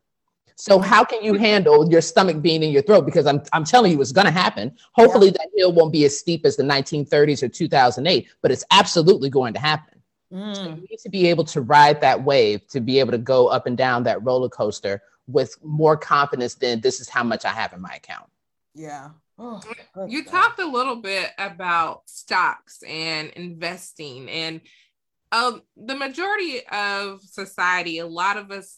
[0.55, 3.05] So how can you handle your stomach being in your throat?
[3.05, 4.77] Because I'm, I'm telling you, it's going to happen.
[4.93, 5.35] Hopefully, yeah.
[5.35, 9.55] that hill won't be as steep as the 1930s or 2008, but it's absolutely going
[9.55, 9.98] to happen.
[10.33, 10.57] Mm.
[10.57, 13.49] So you need to be able to ride that wave, to be able to go
[13.49, 17.51] up and down that roller coaster with more confidence than this is how much I
[17.51, 18.29] have in my account.
[18.75, 19.11] Yeah.
[19.39, 19.61] Oh,
[20.09, 24.61] you talked a little bit about stocks and investing, and
[25.31, 28.77] um, the majority of society, a lot of us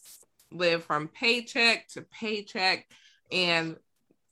[0.53, 2.87] live from paycheck to paycheck
[3.33, 3.77] and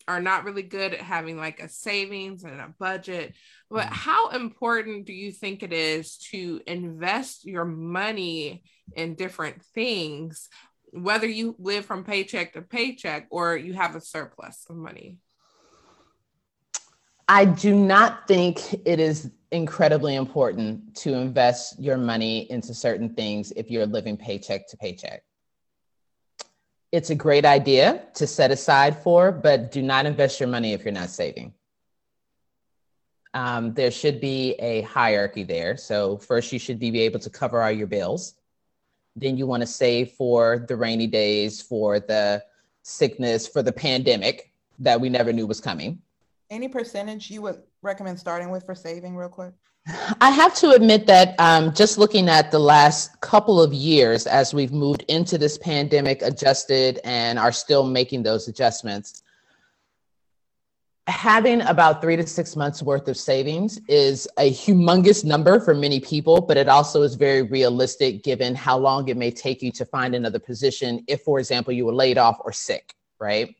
[0.08, 3.34] are not really good at having like a savings and a budget.
[3.70, 3.92] But mm.
[3.92, 8.64] how important do you think it is to invest your money
[8.96, 10.48] in different things,
[10.92, 15.18] whether you live from paycheck to paycheck or you have a surplus of money?
[17.28, 23.52] I do not think it is incredibly important to invest your money into certain things
[23.52, 25.22] if you're living paycheck to paycheck.
[26.90, 30.84] It's a great idea to set aside for, but do not invest your money if
[30.84, 31.52] you're not saving
[33.34, 35.76] um, there should be a hierarchy there.
[35.76, 38.34] So first, you should be able to cover all your bills.
[39.16, 42.42] Then you want to save for the rainy days, for the
[42.82, 46.00] sickness, for the pandemic that we never knew was coming.
[46.50, 49.52] Any percentage you would recommend starting with for saving, real quick?
[50.20, 54.52] I have to admit that um, just looking at the last couple of years as
[54.52, 59.22] we've moved into this pandemic, adjusted, and are still making those adjustments,
[61.08, 66.00] having about three to six months worth of savings is a humongous number for many
[66.00, 69.86] people, but it also is very realistic given how long it may take you to
[69.86, 73.54] find another position if, for example, you were laid off or sick, right?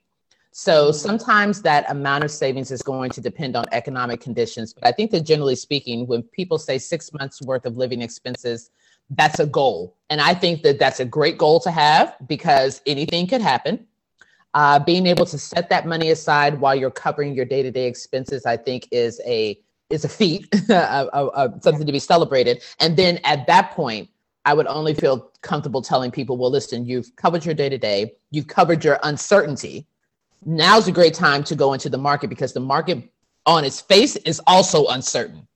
[0.61, 4.75] So sometimes that amount of savings is going to depend on economic conditions.
[4.75, 8.71] But I think that generally speaking, when people say six months worth of living expenses,
[9.11, 9.97] that's a goal.
[10.11, 13.87] And I think that that's a great goal to have because anything could happen
[14.55, 18.57] uh, being able to set that money aside while you're covering your day-to-day expenses, I
[18.57, 22.65] think, is a is a feat, something to be celebrated.
[22.81, 24.11] And then at that point,
[24.45, 28.85] I would only feel comfortable telling people, well, listen, you've covered your day-to-day, you've covered
[28.85, 29.87] your uncertainty.
[30.45, 33.09] Now's a great time to go into the market because the market
[33.47, 35.47] on its face is also uncertain.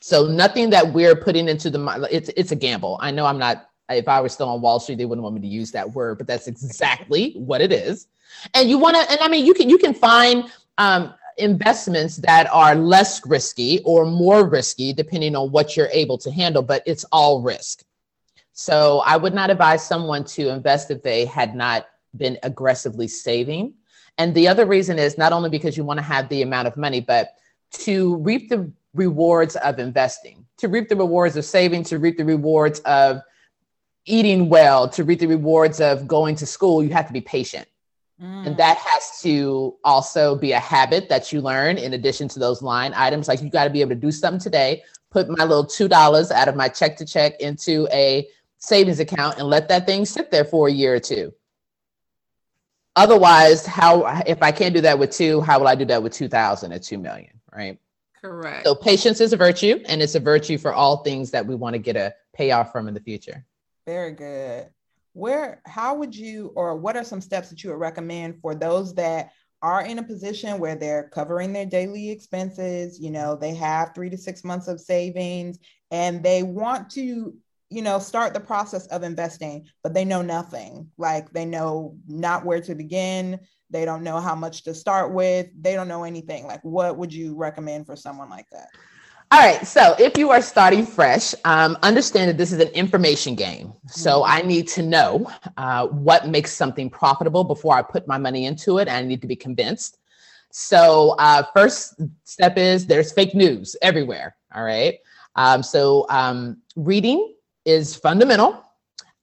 [0.00, 2.98] So nothing that we're putting into the it's it's a gamble.
[3.00, 5.40] I know I'm not if I were still on Wall Street, they wouldn't want me
[5.40, 8.06] to use that word, but that's exactly what it is.
[8.54, 12.48] And you want to, and I mean, you can you can find um, investments that
[12.52, 17.04] are less risky or more risky depending on what you're able to handle, but it's
[17.12, 17.84] all risk.
[18.52, 23.74] So I would not advise someone to invest if they had not been aggressively saving.
[24.18, 26.76] And the other reason is not only because you want to have the amount of
[26.76, 27.36] money, but
[27.72, 32.24] to reap the rewards of investing, to reap the rewards of saving, to reap the
[32.24, 33.22] rewards of
[34.06, 37.66] eating well, to reap the rewards of going to school, you have to be patient.
[38.20, 38.48] Mm.
[38.48, 42.60] And that has to also be a habit that you learn in addition to those
[42.60, 43.28] line items.
[43.28, 46.48] Like you got to be able to do something today, put my little $2 out
[46.48, 50.44] of my check to check into a savings account and let that thing sit there
[50.44, 51.32] for a year or two.
[53.00, 56.12] Otherwise, how if I can't do that with two, how will I do that with
[56.12, 57.78] 2000 or 2 million, right?
[58.20, 58.66] Correct.
[58.66, 61.72] So patience is a virtue and it's a virtue for all things that we want
[61.72, 63.42] to get a payoff from in the future.
[63.86, 64.68] Very good.
[65.14, 68.94] Where, how would you, or what are some steps that you would recommend for those
[68.96, 69.30] that
[69.62, 73.00] are in a position where they're covering their daily expenses?
[73.00, 75.58] You know, they have three to six months of savings
[75.90, 77.32] and they want to,
[77.70, 80.90] you know, start the process of investing, but they know nothing.
[80.98, 83.38] Like they know not where to begin.
[83.70, 85.46] They don't know how much to start with.
[85.60, 86.46] They don't know anything.
[86.46, 88.68] Like, what would you recommend for someone like that?
[89.32, 89.64] All right.
[89.64, 93.72] So if you are starting fresh, um, understand that this is an information game.
[93.86, 94.32] So mm-hmm.
[94.32, 98.78] I need to know uh, what makes something profitable before I put my money into
[98.78, 98.88] it.
[98.88, 99.98] And I need to be convinced.
[100.50, 104.34] So uh, first step is there's fake news everywhere.
[104.52, 104.98] All right.
[105.36, 108.64] Um, so um, reading is fundamental.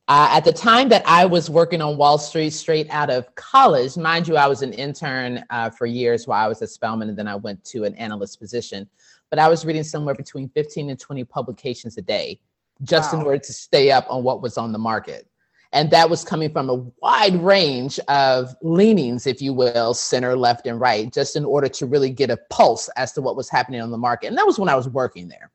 [0.10, 3.97] Uh, at the time that I was working on Wall Street straight out of college,
[3.97, 7.17] mind you, I was an intern uh, for years while I was at Spelman, and
[7.17, 8.88] then I went to an analyst position
[9.30, 12.39] but I was reading somewhere between 15 and 20 publications a day
[12.84, 13.19] just wow.
[13.19, 15.28] in order to stay up on what was on the market.
[15.73, 20.65] And that was coming from a wide range of leanings, if you will, center, left,
[20.65, 23.82] and right, just in order to really get a pulse as to what was happening
[23.82, 24.28] on the market.
[24.28, 25.52] And that was when I was working there.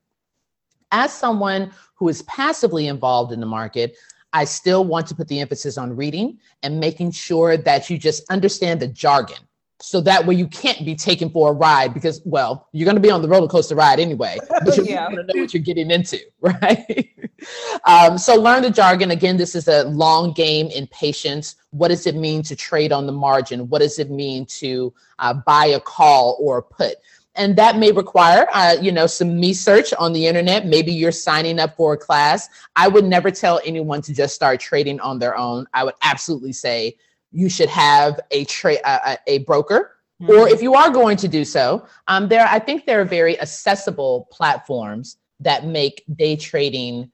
[0.92, 3.96] As someone who is passively involved in the market,
[4.32, 8.30] I still want to put the emphasis on reading and making sure that you just
[8.30, 9.38] understand the jargon.
[9.80, 13.00] So that way you can't be taken for a ride because well you're going to
[13.00, 15.10] be on the roller coaster ride anyway but you're yeah.
[15.10, 17.10] going to know what you're getting into right?
[17.84, 19.10] Um, so learn the jargon.
[19.10, 21.56] Again this is a long game in patience.
[21.70, 23.68] What does it mean to trade on the margin?
[23.68, 26.98] What does it mean to uh, buy a call or a put
[27.34, 30.66] and that may require uh, you know some research on the internet.
[30.66, 32.48] Maybe you're signing up for a class.
[32.76, 35.66] I would never tell anyone to just start trading on their own.
[35.72, 36.96] I would absolutely say
[37.30, 39.96] you should have a trade a, a broker.
[40.20, 40.30] Mm-hmm.
[40.30, 43.40] or if you are going to do so um, there i think there are very
[43.40, 47.10] accessible platforms that make day trading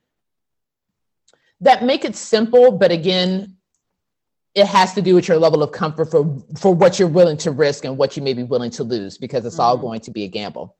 [1.61, 3.57] that make it simple but again
[4.59, 7.51] it has to do with your level of comfort for for what you're willing to
[7.51, 9.62] risk and what you may be willing to lose because it's mm-hmm.
[9.62, 10.77] all going to be a gamble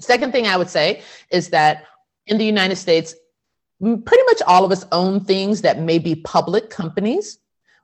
[0.00, 1.84] second thing i would say is that
[2.26, 3.14] in the united states
[3.80, 7.38] pretty much all of us own things that may be public companies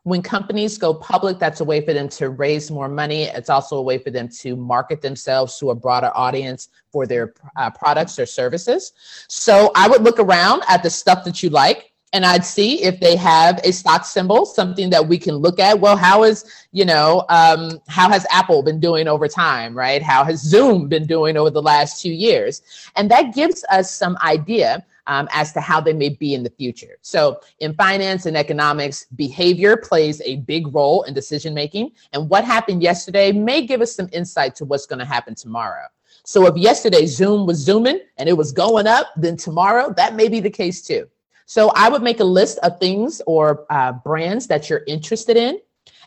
[0.07, 3.25] when companies go public, that's a way for them to raise more money.
[3.25, 7.35] It's also a way for them to market themselves to a broader audience for their
[7.57, 8.93] uh, products or services.
[9.27, 13.01] So I would look around at the stuff that you like and I'd see if
[13.01, 15.79] they have a stock symbol, something that we can look at.
[15.79, 20.03] Well, how is, you know, um, how has Apple been doing over time, right?
[20.03, 22.63] How has Zoom been doing over the last two years?
[22.95, 26.51] And that gives us some idea um, as to how they may be in the
[26.51, 26.97] future.
[27.03, 31.93] So, in finance and economics, behavior plays a big role in decision making.
[32.13, 35.87] And what happened yesterday may give us some insight to what's going to happen tomorrow.
[36.25, 40.29] So, if yesterday Zoom was zooming and it was going up, then tomorrow that may
[40.29, 41.09] be the case too.
[41.47, 45.59] So, I would make a list of things or uh, brands that you're interested in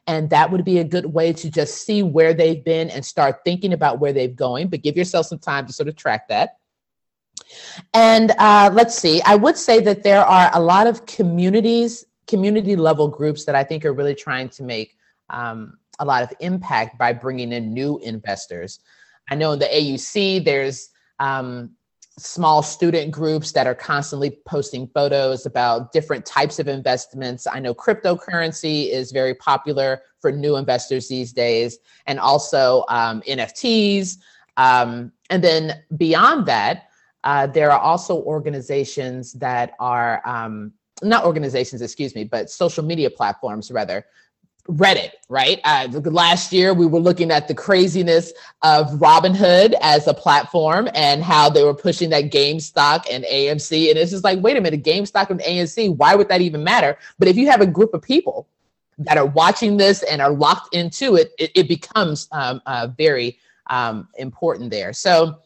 [0.07, 3.43] And that would be a good way to just see where they've been and start
[3.43, 6.57] thinking about where they've going, but give yourself some time to sort of track that.
[7.93, 12.75] And uh, let's see, I would say that there are a lot of communities, community
[12.75, 14.97] level groups that I think are really trying to make
[15.29, 18.79] um, a lot of impact by bringing in new investors.
[19.29, 21.71] I know in the AUC, there's um,
[22.19, 27.47] small student groups that are constantly posting photos about different types of investments.
[27.47, 34.17] I know cryptocurrency is very popular for new investors these days, and also um, NFTs.
[34.57, 36.89] Um, and then beyond that,
[37.23, 43.09] uh, there are also organizations that are um, not organizations, excuse me, but social media
[43.09, 44.05] platforms rather
[44.69, 45.59] Reddit, right?
[45.63, 51.23] Uh, last year, we were looking at the craziness of Robinhood as a platform and
[51.23, 53.89] how they were pushing that GameStop and AMC.
[53.89, 56.97] And it's just like, wait a minute, GameStop and AMC, why would that even matter?
[57.17, 58.47] But if you have a group of people
[58.99, 63.39] that are watching this and are locked into it, it, it becomes um, uh, very
[63.71, 64.93] um, important there.
[64.93, 65.39] So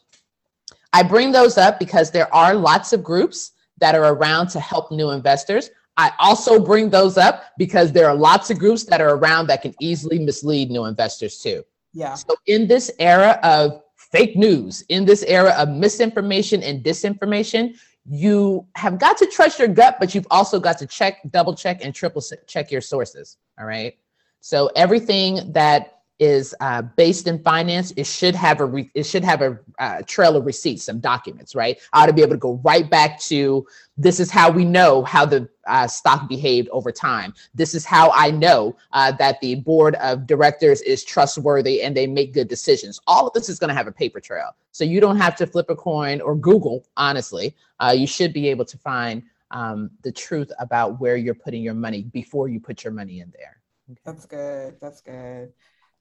[0.91, 4.91] I bring those up because there are lots of groups that are around to help
[4.91, 5.69] new investors.
[5.97, 9.61] I also bring those up because there are lots of groups that are around that
[9.61, 11.63] can easily mislead new investors too.
[11.93, 12.15] Yeah.
[12.15, 17.75] So in this era of fake news, in this era of misinformation and disinformation,
[18.05, 21.83] you have got to trust your gut, but you've also got to check, double check,
[21.85, 23.37] and triple check your sources.
[23.59, 23.97] All right.
[24.41, 29.23] So everything that is uh, based in finance, it should have a re- it should
[29.23, 31.79] have a uh, trail of receipts, some documents, right?
[31.91, 33.65] I ought to be able to go right back to
[33.97, 37.33] this is how we know how the uh, stock behaved over time.
[37.53, 42.07] This is how I know uh, that the board of directors is trustworthy and they
[42.07, 42.99] make good decisions.
[43.07, 45.47] All of this is going to have a paper trail, so you don't have to
[45.47, 46.85] flip a coin or Google.
[46.95, 51.61] Honestly, uh, you should be able to find um, the truth about where you're putting
[51.61, 53.61] your money before you put your money in there.
[53.91, 54.01] Okay.
[54.05, 54.77] That's good.
[54.79, 55.53] That's good.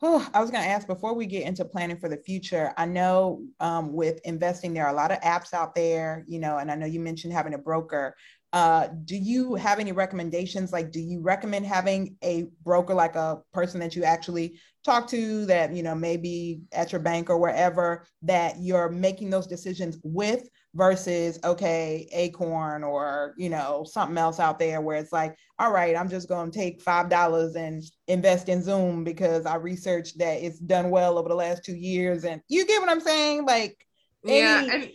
[0.04, 2.74] Oh, I was going to ask before we get into planning for the future.
[2.76, 6.58] I know um, with investing, there are a lot of apps out there, you know,
[6.58, 8.16] and I know you mentioned having a broker.
[8.52, 10.72] Uh, do you have any recommendations?
[10.72, 15.46] Like, do you recommend having a broker, like a person that you actually talk to,
[15.46, 20.48] that you know, maybe at your bank or wherever, that you're making those decisions with?
[20.74, 25.94] Versus okay acorn or you know something else out there where it's like all right
[25.94, 30.42] i'm just going to take five dollars and invest in zoom because i researched that
[30.42, 32.24] it's done well over the last two years.
[32.24, 33.44] And you get what i'm saying?
[33.44, 33.76] Like
[34.24, 34.90] yeah and,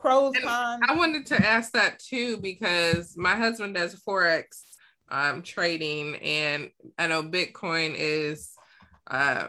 [0.00, 0.82] pros cons?
[0.88, 4.62] I wanted to ask that too because my husband does forex
[5.10, 8.52] um, trading and i know bitcoin is
[9.10, 9.48] uh,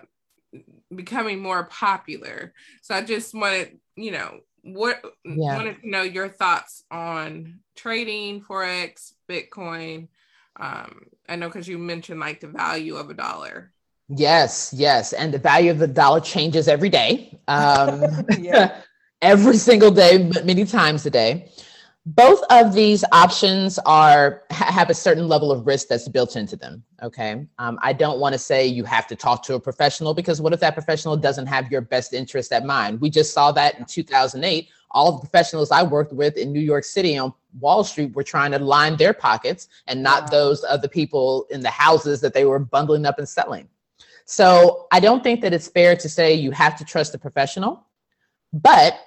[0.93, 2.53] becoming more popular.
[2.82, 5.55] So i just wanted you know what yeah.
[5.55, 10.07] wanted to know your thoughts on trading forex bitcoin.
[10.60, 13.72] Um i know because you mentioned like the value of a dollar.
[14.10, 17.39] Yes yes and the value of the dollar changes every day.
[17.47, 18.03] Um
[19.22, 21.51] every single day but many times a day
[22.06, 26.84] both of these options are have a certain level of risk that's built into them
[27.04, 27.45] okay?
[27.58, 30.54] Um, i don't want to say you have to talk to a professional because what
[30.54, 33.00] if that professional doesn't have your best interest at mind?
[33.02, 36.84] We just saw that in 2008 all the professionals i worked with in new york
[36.84, 40.30] city on wall street were trying to line their pockets and not wow.
[40.30, 43.68] those of the people in the houses that they were bundling up and selling.
[44.26, 47.86] So i don't think that it's fair to say you have to trust a professional
[48.54, 49.00] but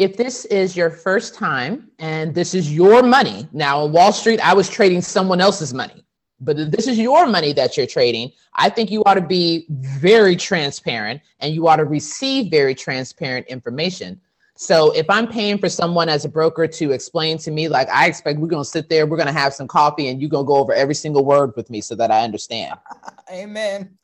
[0.00, 4.40] if this is your first time and this is your money, now on Wall Street,
[4.40, 6.06] I was trading someone else's money,
[6.40, 9.66] but if this is your money that you're trading, I think you ought to be
[9.68, 14.18] very transparent and you ought to receive very transparent information.
[14.56, 18.06] So if I'm paying for someone as a broker to explain to me, like I
[18.06, 20.46] expect we're going to sit there, we're going to have some coffee, and you're going
[20.46, 22.78] to go over every single word with me so that I understand.
[23.30, 23.98] Amen.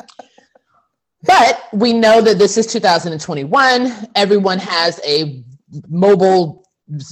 [1.22, 4.08] but we know that this is 2021.
[4.14, 5.42] Everyone has a
[5.88, 6.66] mobile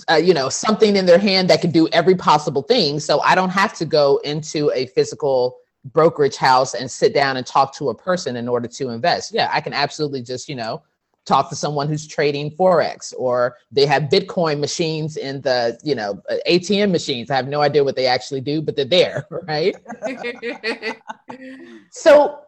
[0.08, 3.00] uh, you know something in their hand that can do every possible thing.
[3.00, 7.46] So i don't have to go into a physical brokerage house and sit down and
[7.46, 9.34] talk to a person in order to invest.
[9.34, 10.82] Yeah i can absolutely just you know
[11.26, 16.22] talk to someone who's trading forex or they have bitcoin machines in the you know
[16.46, 17.30] atm machines.
[17.30, 19.74] I have no idea what they actually do but they're there right?
[21.90, 22.38] So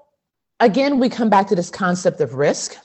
[0.60, 2.76] again we come back to this concept of risk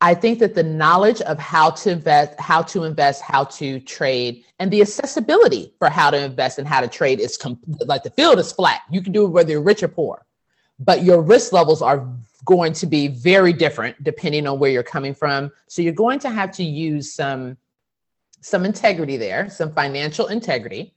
[0.00, 4.44] I think that the knowledge of how to invest, how to invest, how to trade,
[4.58, 8.10] and the accessibility for how to invest and how to trade is com- like the
[8.10, 8.82] field is flat.
[8.90, 10.26] You can do it whether you're rich or poor,
[10.78, 12.06] but your risk levels are
[12.44, 15.50] going to be very different depending on where you're coming from.
[15.66, 17.56] So you're going to have to use some
[18.42, 20.94] some integrity there, some financial integrity.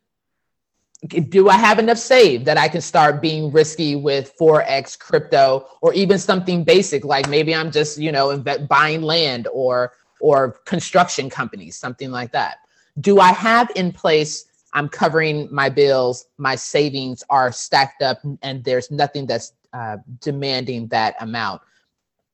[1.08, 5.93] Do I have enough saved that I can start being risky with forex, crypto, or
[5.93, 8.38] even something basic like maybe I'm just you know
[8.70, 12.58] buying land or or construction companies, something like that.
[13.00, 14.45] Do I have in place?
[14.74, 20.88] I'm covering my bills, my savings are stacked up, and there's nothing that's uh, demanding
[20.88, 21.62] that amount.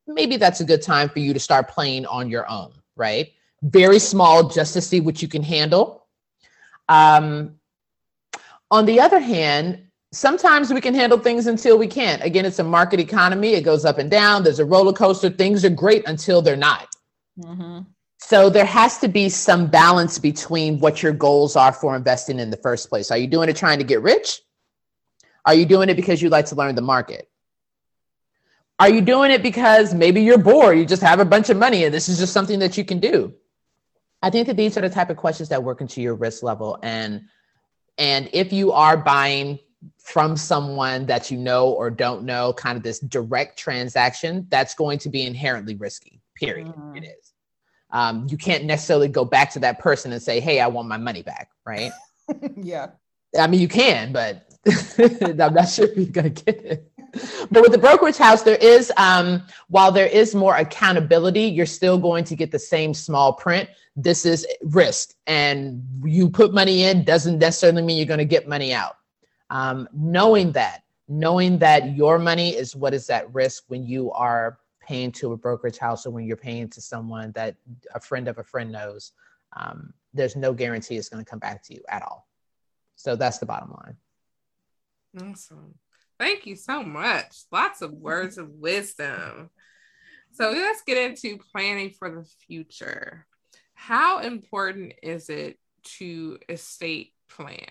[0.07, 3.31] Maybe that's a good time for you to start playing on your own, right?
[3.61, 6.07] Very small, just to see what you can handle.
[6.89, 7.55] Um,
[8.75, 12.21] on the other hand, sometimes we can handle things until we can't.
[12.23, 15.29] Again, it's a market economy, it goes up and down, there's a roller coaster.
[15.29, 16.87] Things are great until they're not.
[17.39, 17.79] Mm-hmm.
[18.17, 22.49] So there has to be some balance between what your goals are for investing in
[22.49, 23.11] the first place.
[23.11, 24.41] Are you doing it trying to get rich?
[25.45, 27.29] Are you doing it because you like to learn the market?
[28.79, 31.85] Are you doing it because maybe you're bored, you just have a bunch of money
[31.85, 33.33] and this is just something that you can do?
[34.21, 36.77] I think that these are the type of questions that work into your risk level
[36.81, 37.21] and
[37.97, 39.59] and if you are buying
[39.99, 44.99] from someone that you know or don't know, kind of this direct transaction, that's going
[44.99, 46.67] to be inherently risky, period.
[46.67, 46.97] Mm.
[46.97, 47.33] It is.
[47.91, 50.97] Um, you can't necessarily go back to that person and say, hey, I want my
[50.97, 51.91] money back, right?
[52.57, 52.87] yeah.
[53.37, 54.47] I mean, you can, but
[55.39, 56.91] I'm not sure if you're going to get it.
[57.51, 61.97] But with the brokerage house, there is, um, while there is more accountability, you're still
[61.97, 63.69] going to get the same small print.
[63.95, 68.47] This is risk and you put money in doesn't necessarily mean you're going to get
[68.47, 68.97] money out.
[69.49, 74.57] Um, knowing that knowing that your money is what is at risk when you are
[74.81, 77.55] paying to a brokerage house or when you're paying to someone that
[77.93, 79.11] a friend of a friend knows
[79.55, 82.27] um, there's no guarantee it's going to come back to you at all.
[82.95, 83.97] So that's the bottom line.
[85.31, 85.75] Awesome
[86.19, 87.35] thank you so much.
[87.51, 89.49] Lots of words of wisdom.
[90.33, 93.25] So let's get into planning for the future.
[93.73, 95.57] How important is it
[95.97, 97.69] to estate plan?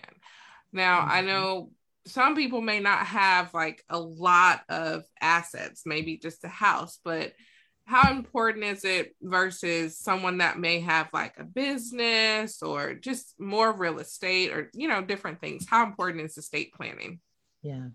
[0.71, 1.11] Now, mm-hmm.
[1.11, 1.71] I know
[2.07, 7.33] some people may not have like a lot of assets, maybe just a house, but
[7.85, 13.71] how important is it versus someone that may have like a business or just more
[13.71, 15.67] real estate or you know different things?
[15.69, 17.19] How important is estate planning?
[17.61, 17.89] Yeah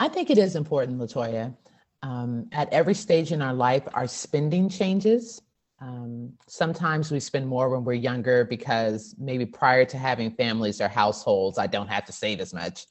[0.00, 1.54] i think it is important latoya
[2.02, 5.42] um, at every stage in our life our spending changes
[5.80, 10.88] um, sometimes we spend more when we're younger because maybe prior to having families or
[10.88, 12.86] households, I don't have to save as much.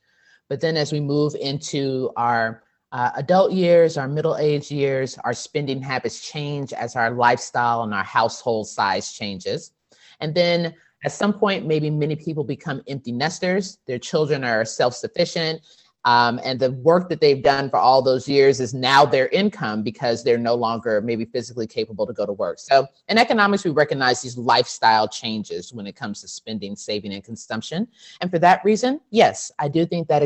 [0.50, 5.34] But then as we move into our uh, adult years, our middle age years, our
[5.34, 9.72] spending habits change as our lifestyle and our household size changes.
[10.20, 13.80] And then at some point, maybe many people become empty nesters.
[13.88, 15.62] Their children are self sufficient
[16.06, 19.82] um, and the work that they've done for all those years is now their income
[19.82, 22.60] because they're no longer maybe physically capable to go to work.
[22.60, 27.24] So in economics, we recognize these lifestyle changes when it comes to spending, saving, and
[27.24, 27.88] consumption.
[28.22, 30.22] And for that reason, yes, I do think that,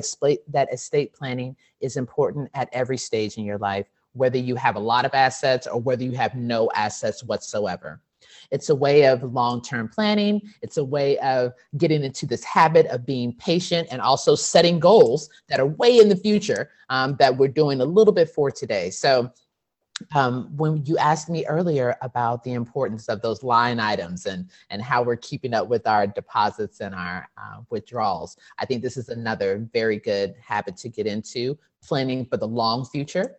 [0.50, 4.80] that estate planning is important at every stage in your life, whether you have a
[4.80, 8.02] lot of assets or whether you have no assets whatsoever.
[8.52, 10.42] It's a way of long term planning.
[10.62, 15.30] It's a way of getting into this habit of being patient and also setting goals
[15.50, 18.90] that are way in the future um, that we're doing a little bit for today.
[18.90, 19.32] So,
[20.16, 24.82] um, when you asked me earlier about the importance of those line items and and
[24.82, 29.10] how we're keeping up with our deposits and our uh, withdrawals, I think this is
[29.10, 33.36] another very good habit to get into planning for the long future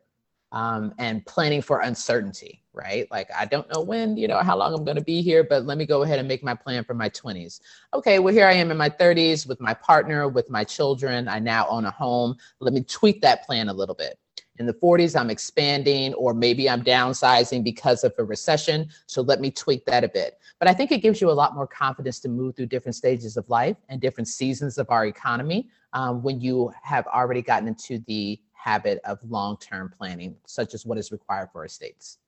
[0.52, 3.10] um, and planning for uncertainty, right?
[3.10, 5.64] Like, I don't know when, you know, how long I'm going to be here, but
[5.64, 7.60] let me go ahead and make my plan for my 20s.
[7.94, 11.28] Okay, well, here I am in my 30s with my partner, with my children.
[11.28, 12.36] I now own a home.
[12.58, 14.18] Let me tweak that plan a little bit.
[14.58, 18.90] In the 40s, I'm expanding, or maybe I'm downsizing because of a recession.
[19.06, 20.38] So let me tweak that a bit.
[20.58, 23.38] But I think it gives you a lot more confidence to move through different stages
[23.38, 28.00] of life and different seasons of our economy um, when you have already gotten into
[28.06, 32.18] the habit of long-term planning, such as what is required for estates.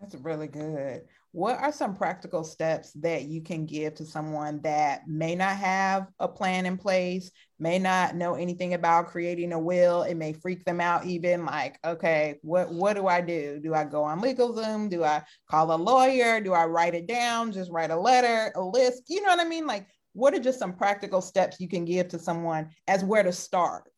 [0.00, 1.02] That's really good.
[1.32, 6.08] What are some practical steps that you can give to someone that may not have
[6.18, 10.02] a plan in place, may not know anything about creating a will?
[10.02, 13.60] It may freak them out even like, okay, what what do I do?
[13.62, 14.90] Do I go on LegalZoom?
[14.90, 16.40] Do I call a lawyer?
[16.40, 17.52] Do I write it down?
[17.52, 19.04] Just write a letter, a list?
[19.08, 19.66] You know what I mean?
[19.66, 23.32] Like, what are just some practical steps you can give to someone as where to
[23.32, 23.90] start?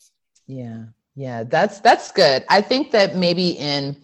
[0.47, 0.87] Yeah.
[1.19, 2.45] Yeah, that's that's good.
[2.49, 3.97] I think that maybe in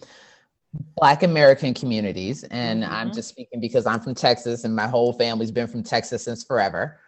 [0.97, 2.93] Black American communities, and mm-hmm.
[2.93, 6.43] I'm just speaking because I'm from Texas and my whole family's been from Texas since
[6.43, 6.99] forever.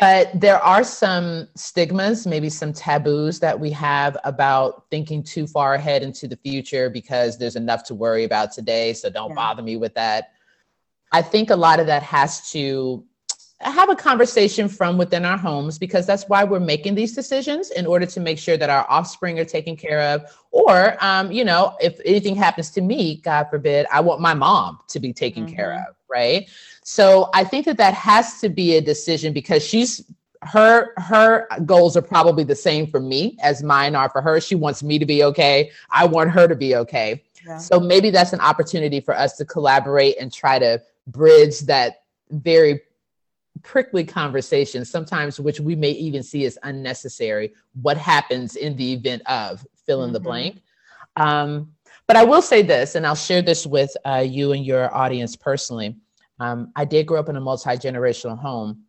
[0.00, 5.74] But there are some stigmas, maybe some taboos that we have about thinking too far
[5.74, 8.92] ahead into the future because there's enough to worry about today.
[8.92, 9.36] So don't yeah.
[9.36, 10.32] bother me with that.
[11.12, 13.04] I think a lot of that has to
[13.70, 17.86] have a conversation from within our homes because that's why we're making these decisions in
[17.86, 20.24] order to make sure that our offspring are taken care of.
[20.50, 24.80] Or um, you know if anything happens to me god forbid i want my mom
[24.88, 25.56] to be taken mm-hmm.
[25.56, 26.48] care of right?
[26.84, 30.04] So i think that that has to be a decision because she's
[30.42, 34.40] her her goals are probably the same for me as mine are for her.
[34.40, 35.70] She wants me to be okay.
[35.90, 37.22] I want her to be okay.
[37.46, 37.58] Yeah.
[37.58, 42.80] so maybe that's an opportunity for us to collaborate and try to bridge that very
[43.62, 49.22] prickly conversations, sometimes which we may even see as unnecessary, what happens in the event
[49.26, 50.14] of fill in mm-hmm.
[50.14, 50.62] the blank.
[51.16, 51.72] Um,
[52.06, 55.36] but I will say this, and I'll share this with uh, you and your audience
[55.36, 55.96] personally.
[56.40, 58.84] Um, I did grow up in a multi generational home.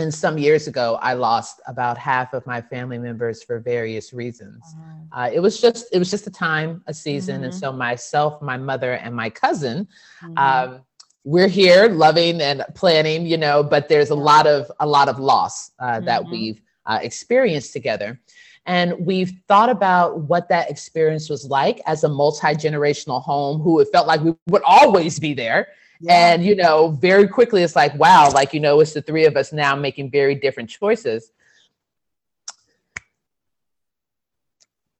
[0.00, 4.62] And some years ago, I lost about half of my family members for various reasons.
[4.76, 5.20] Mm-hmm.
[5.20, 7.44] Uh, it was just it was just a time, a season, mm-hmm.
[7.44, 9.88] and so myself, my mother, and my cousin
[10.22, 10.38] mm-hmm.
[10.38, 10.80] um,
[11.24, 15.18] we're here loving and planning you know but there's a lot of a lot of
[15.18, 16.06] loss uh, mm-hmm.
[16.06, 18.18] that we've uh, experienced together
[18.66, 23.88] and we've thought about what that experience was like as a multi-generational home who it
[23.92, 25.68] felt like we would always be there
[26.00, 26.32] yeah.
[26.32, 29.36] and you know very quickly it's like wow like you know it's the three of
[29.36, 31.32] us now making very different choices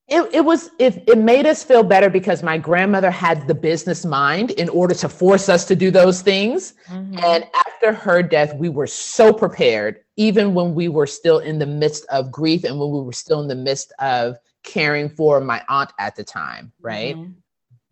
[0.08, 4.06] It, it was it, it made us feel better because my grandmother had the business
[4.06, 7.18] mind in order to force us to do those things mm-hmm.
[7.22, 11.66] and after her death we were so prepared even when we were still in the
[11.66, 15.62] midst of grief and when we were still in the midst of caring for my
[15.68, 17.32] aunt at the time right mm-hmm.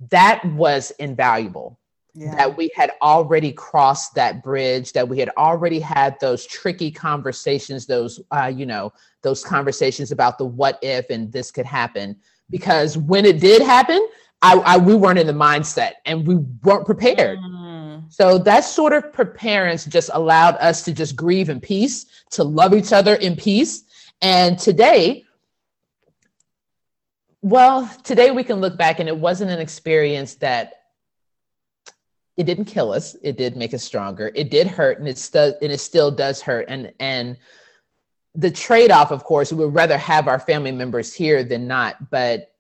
[0.09, 1.79] that was invaluable
[2.17, 2.35] yeah.
[2.35, 7.87] that we had already crossed that bridge that we had already had those tricky conversations
[7.87, 8.93] those uh, you know
[9.23, 12.17] those conversations about the what if and this could happen
[12.51, 14.07] because when it did happen
[14.43, 18.11] I, I we weren't in the mindset and we weren't prepared mm.
[18.13, 22.75] so that sort of preparedness just allowed us to just grieve in peace to love
[22.75, 23.85] each other in peace
[24.23, 25.25] and today
[27.43, 30.76] well today we can look back and it wasn't an experience that
[32.37, 33.17] it didn't kill us.
[33.23, 34.31] It did make us stronger.
[34.35, 36.67] It did hurt and it still and it still does hurt.
[36.69, 37.39] And and
[38.35, 42.11] the trade-off of course we would rather have our family members here than not.
[42.11, 42.53] But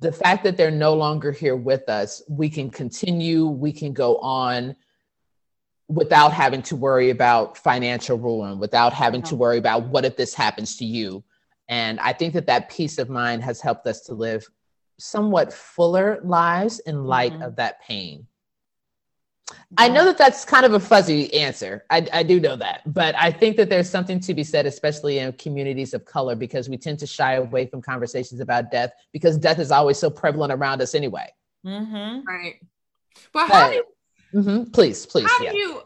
[0.00, 4.18] the fact that they're no longer here with us we can continue we can go
[4.18, 4.74] on
[5.86, 10.34] without having to worry about financial ruin without having to worry about what if this
[10.34, 11.22] happens to you.
[11.68, 14.44] And i think that that peace of mind has helped us to live
[14.98, 17.42] somewhat fuller lives in light mm-hmm.
[17.42, 18.26] of that pain
[19.76, 21.84] I know that that's kind of a fuzzy answer.
[21.90, 22.80] I, I, do know that.
[22.86, 26.68] But I think that there's something to be said, especially in communities of color, because
[26.68, 30.52] we tend to shy away from conversations about death because death is always so prevalent
[30.52, 31.28] around us anyway.
[31.66, 32.26] Mm-hmm.
[32.26, 32.54] Right.
[33.32, 33.84] But how do you,
[34.34, 34.70] mm-hmm.
[34.70, 35.28] please, please.
[35.28, 35.52] How yeah.
[35.52, 35.82] do you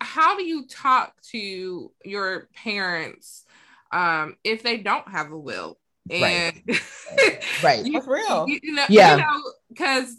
[0.00, 3.44] how do you talk to your parents
[3.92, 5.78] um, if they don't have a will?
[6.10, 6.60] And
[7.16, 7.86] right, right.
[7.86, 8.48] you, That's real.
[8.48, 9.16] You, you know, yeah.
[9.16, 10.16] you know, because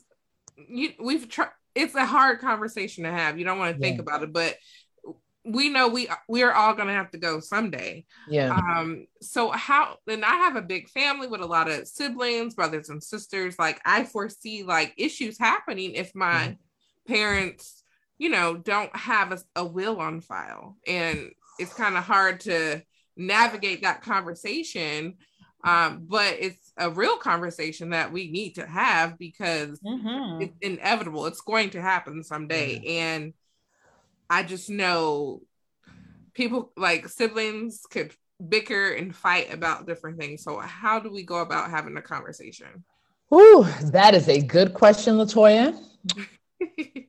[0.56, 3.38] you, we've tried it's a hard conversation to have.
[3.38, 4.02] You don't want to think yeah.
[4.02, 4.56] about it, but
[5.46, 8.06] we know we we are all gonna have to go someday.
[8.30, 8.56] Yeah.
[8.56, 9.08] Um.
[9.22, 9.98] So how?
[10.08, 13.60] And I have a big family with a lot of siblings, brothers and sisters.
[13.60, 17.14] Like I foresee like issues happening if my mm-hmm.
[17.14, 17.84] parents,
[18.18, 22.82] you know, don't have a, a will on file, and it's kind of hard to
[23.18, 25.16] navigate that conversation.
[25.64, 30.42] Um, but it's a real conversation that we need to have because mm-hmm.
[30.42, 31.26] it's inevitable.
[31.26, 32.76] It's going to happen someday.
[32.76, 32.88] Mm-hmm.
[32.88, 33.34] And
[34.30, 35.42] I just know
[36.34, 38.14] people like siblings could
[38.50, 40.44] bicker and fight about different things.
[40.44, 42.84] So how do we go about having a conversation?
[43.34, 45.80] Ooh, that is a good question, Latoya.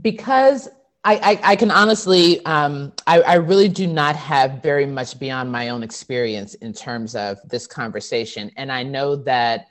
[0.00, 0.68] because
[1.02, 5.50] I, I, I, can honestly, um, I, I really do not have very much beyond
[5.50, 8.50] my own experience in terms of this conversation.
[8.56, 9.68] And I know that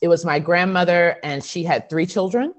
[0.00, 2.52] it was my grandmother, and she had three children.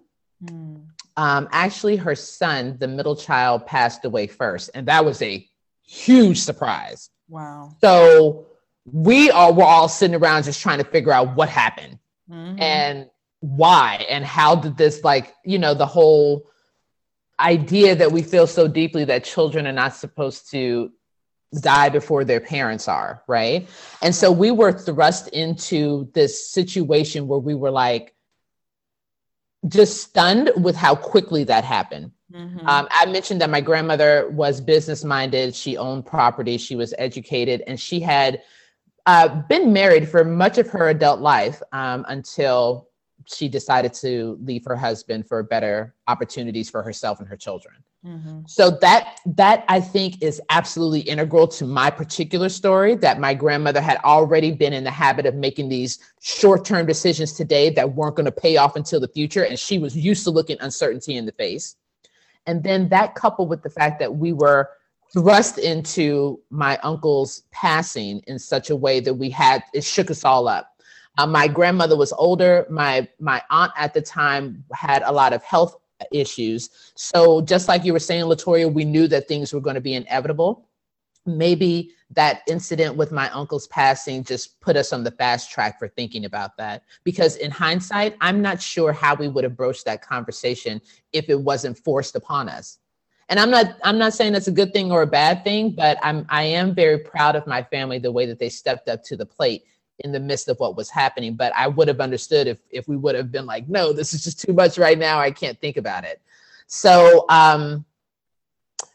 [0.44, 0.86] Mm.
[1.18, 5.46] Um, actually, her son, the middle child, passed away first, and that was a
[5.86, 7.10] huge surprise.
[7.28, 7.76] Wow.
[7.82, 8.48] So
[8.86, 12.00] we all were all sitting around just trying to figure out what happened
[12.30, 12.62] mm-hmm.
[12.62, 16.50] and why and how did this, like, you know, the whole
[17.40, 20.92] idea that we feel so deeply that children are not supposed to
[21.62, 23.70] die before their parents are, right?
[24.02, 28.14] And so we were thrust into this situation where we were like
[29.68, 32.12] just stunned with how quickly that happened.
[32.32, 32.68] Mm-hmm.
[32.68, 35.56] Um, I mentioned that my grandmother was business minded.
[35.56, 36.58] She owned property.
[36.58, 38.42] She was educated, and she had
[39.06, 42.87] uh, been married for much of her adult life um, until
[43.28, 47.76] she decided to leave her husband for better opportunities for herself and her children.
[48.06, 48.42] Mm-hmm.
[48.48, 53.82] So that that I think is absolutely integral to my particular story that my grandmother
[53.82, 58.26] had already been in the habit of making these short-term decisions today that weren't going
[58.26, 61.32] to pay off until the future and she was used to looking uncertainty in the
[61.34, 61.76] face.
[62.46, 64.70] And then that coupled with the fact that we were
[65.12, 70.24] thrust into my uncle's passing in such a way that we had it shook us
[70.24, 70.77] all up.
[71.18, 72.66] Uh, my grandmother was older.
[72.70, 75.78] My my aunt at the time had a lot of health
[76.12, 76.70] issues.
[76.96, 79.96] So just like you were saying, Latoya, we knew that things were going to be
[79.96, 80.68] inevitable.
[81.26, 85.88] Maybe that incident with my uncle's passing just put us on the fast track for
[85.90, 86.84] thinking about that.
[87.04, 90.80] Because in hindsight, I'm not sure how we would have broached that conversation
[91.12, 92.80] if it wasn't forced upon us.
[93.30, 95.98] And I'm not I'm not saying that's a good thing or a bad thing, but
[96.02, 99.18] I'm I am very proud of my family the way that they stepped up to
[99.18, 99.66] the plate
[100.00, 101.36] in the midst of what was happening.
[101.36, 104.24] But I would have understood if if we would have been like, no, this is
[104.24, 105.20] just too much right now.
[105.20, 106.22] I can't think about it.
[106.68, 107.86] So um,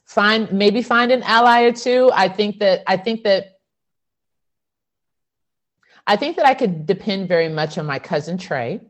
[0.04, 2.10] find maybe find an ally or two.
[2.14, 3.58] I think that I think that
[6.06, 8.80] I think that I could depend very much on my cousin Trey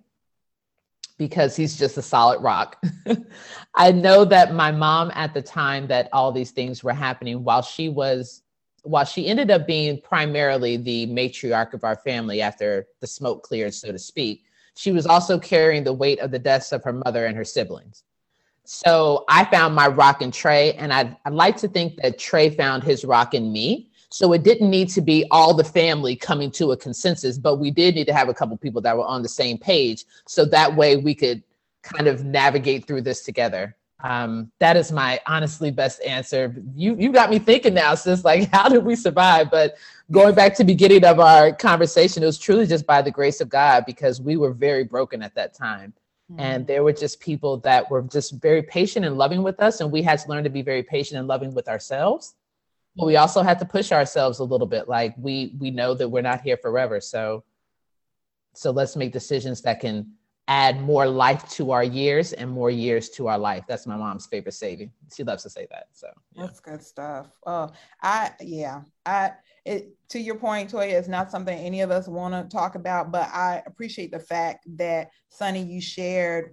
[1.19, 2.83] because he's just a solid rock.
[3.75, 7.63] I know that my mom at the time that all these things were happening while
[7.63, 8.42] she was
[8.83, 13.75] while she ended up being primarily the matriarch of our family after the smoke cleared,
[13.75, 17.27] so to speak, she was also carrying the weight of the deaths of her mother
[17.27, 18.05] and her siblings.
[18.65, 22.51] So I found my rock in Trey, and I'd, I'd like to think that Trey
[22.51, 23.91] found his rock in me.
[24.11, 27.71] So it didn't need to be all the family coming to a consensus, but we
[27.71, 30.05] did need to have a couple people that were on the same page.
[30.27, 31.43] So that way we could
[31.83, 33.77] kind of navigate through this together.
[34.03, 36.57] Um, that is my honestly best answer.
[36.75, 38.25] You you got me thinking now, sis.
[38.25, 39.51] Like, how did we survive?
[39.51, 39.77] But
[40.11, 43.49] going back to beginning of our conversation, it was truly just by the grace of
[43.49, 45.93] God because we were very broken at that time.
[46.31, 46.41] Mm-hmm.
[46.41, 49.81] And there were just people that were just very patient and loving with us.
[49.81, 52.35] And we had to learn to be very patient and loving with ourselves.
[52.97, 54.89] But we also had to push ourselves a little bit.
[54.89, 57.01] Like we we know that we're not here forever.
[57.01, 57.45] So
[58.55, 60.13] so let's make decisions that can
[60.49, 63.65] add more life to our years and more years to our life.
[63.69, 64.91] That's my mom's favorite saying.
[65.15, 65.87] She loves to say that.
[65.93, 66.47] So yeah.
[66.47, 67.29] that's good stuff.
[67.47, 67.71] Oh,
[68.03, 69.33] I yeah, I
[69.65, 73.13] it to your point, Toya, it's not something any of us want to talk about,
[73.13, 76.53] but I appreciate the fact that Sonny, you shared,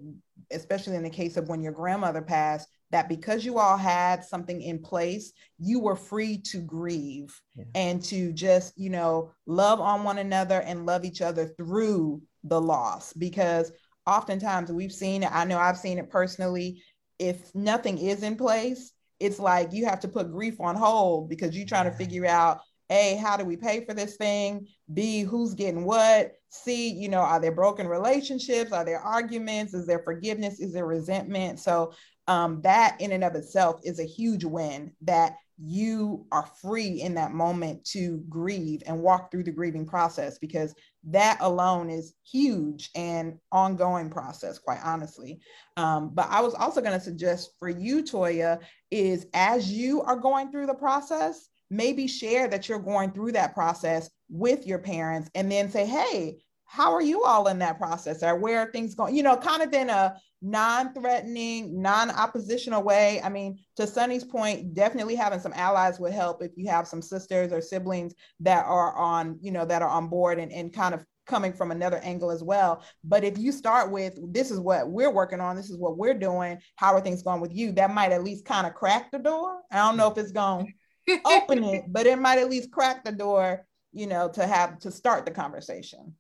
[0.52, 4.62] especially in the case of when your grandmother passed, that because you all had something
[4.62, 7.66] in place, you were free to grieve yeah.
[7.76, 12.60] and to just, you know, love on one another and love each other through the
[12.60, 13.72] loss because
[14.08, 15.32] oftentimes we've seen it.
[15.32, 16.82] I know I've seen it personally.
[17.20, 21.56] If nothing is in place, it's like you have to put grief on hold because
[21.56, 24.68] you're trying to figure out A, how do we pay for this thing?
[24.92, 26.32] B, who's getting what?
[26.50, 28.72] C, you know, are there broken relationships?
[28.72, 29.74] Are there arguments?
[29.74, 30.60] Is there forgiveness?
[30.60, 31.60] Is there resentment?
[31.60, 31.94] So
[32.30, 37.16] um, that in and of itself is a huge win that you are free in
[37.16, 42.92] that moment to grieve and walk through the grieving process because that alone is huge
[42.96, 45.42] and ongoing process quite honestly.
[45.76, 48.60] Um, but i was also going to suggest for you toya
[48.92, 53.54] is as you are going through the process maybe share that you're going through that
[53.54, 56.38] process with your parents and then say hey
[56.70, 59.62] how are you all in that process or where are things going you know kind
[59.62, 63.22] of in a non-threatening, non-oppositional way.
[63.22, 67.02] I mean, to sunny's point, definitely having some allies would help if you have some
[67.02, 70.94] sisters or siblings that are on, you know, that are on board and, and kind
[70.94, 72.84] of coming from another angle as well.
[73.04, 76.18] But if you start with this is what we're working on, this is what we're
[76.18, 77.72] doing, how are things going with you?
[77.74, 79.60] That might at least kind of crack the door.
[79.72, 80.74] I don't know if it's going
[81.08, 84.80] to open it, but it might at least crack the door, you know, to have
[84.80, 86.16] to start the conversation.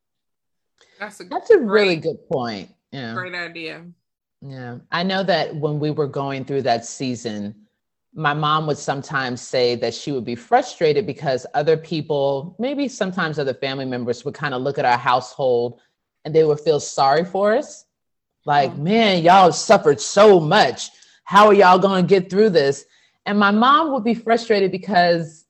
[0.99, 2.69] That's a, That's a really good point.
[2.91, 3.13] Yeah.
[3.13, 3.85] Great idea.
[4.41, 4.79] Yeah.
[4.91, 7.55] I know that when we were going through that season,
[8.13, 13.37] my mom would sometimes say that she would be frustrated because other people, maybe sometimes
[13.37, 15.79] other family members, would kind of look at our household
[16.25, 17.85] and they would feel sorry for us.
[18.45, 18.83] Like, mm-hmm.
[18.83, 20.89] man, y'all suffered so much.
[21.23, 22.85] How are y'all going to get through this?
[23.25, 25.45] And my mom would be frustrated because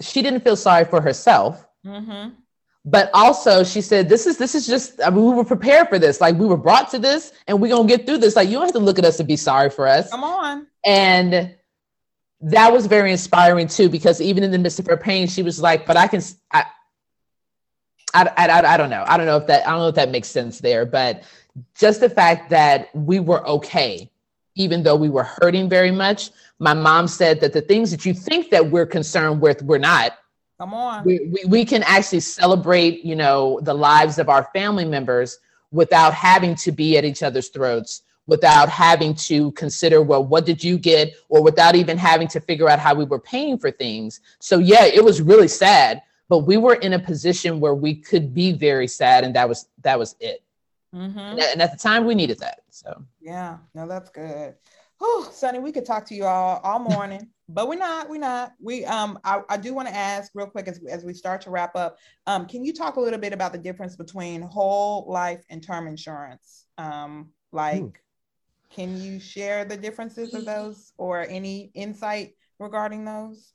[0.00, 1.66] she didn't feel sorry for herself.
[1.86, 2.40] Mm-hmm
[2.84, 5.98] but also she said this is this is just I mean, we were prepared for
[5.98, 6.20] this.
[6.20, 8.36] Like we were brought to this and we're gonna get through this.
[8.36, 10.10] Like you don't have to look at us to be sorry for us.
[10.10, 10.66] Come on.
[10.84, 11.54] And
[12.40, 15.62] that was very inspiring too because even in the midst of her pain she was
[15.62, 16.20] like but i can
[16.52, 16.62] i
[18.14, 19.04] I, I, I don't know.
[19.06, 21.24] I don't know if that I don't know if that makes sense there, but
[21.76, 24.08] just the fact that we were okay,
[24.54, 26.30] even though we were hurting very much.
[26.60, 30.16] My mom said that the things that you think that we're concerned with, we're not
[30.58, 31.04] Come on.
[31.04, 35.38] We, we, we can actually celebrate, you know, the lives of our family members
[35.72, 40.62] without having to be at each other's throats without having to consider well what did
[40.62, 41.14] you get?
[41.28, 44.20] Or without even having to figure out how we were paying for things.
[44.38, 48.32] So yeah it was really sad but we were in a position where we could
[48.32, 50.42] be very sad and that was that was it.
[50.94, 51.18] Mm-hmm.
[51.18, 53.02] and at the time we needed that so.
[53.20, 53.58] Yeah.
[53.74, 54.54] No that's good
[55.00, 58.52] oh sonny we could talk to you all all morning but we're not we're not
[58.60, 61.50] we um i, I do want to ask real quick as, as we start to
[61.50, 65.44] wrap up um can you talk a little bit about the difference between whole life
[65.50, 67.92] and term insurance um like Ooh.
[68.70, 73.52] can you share the differences of those or any insight regarding those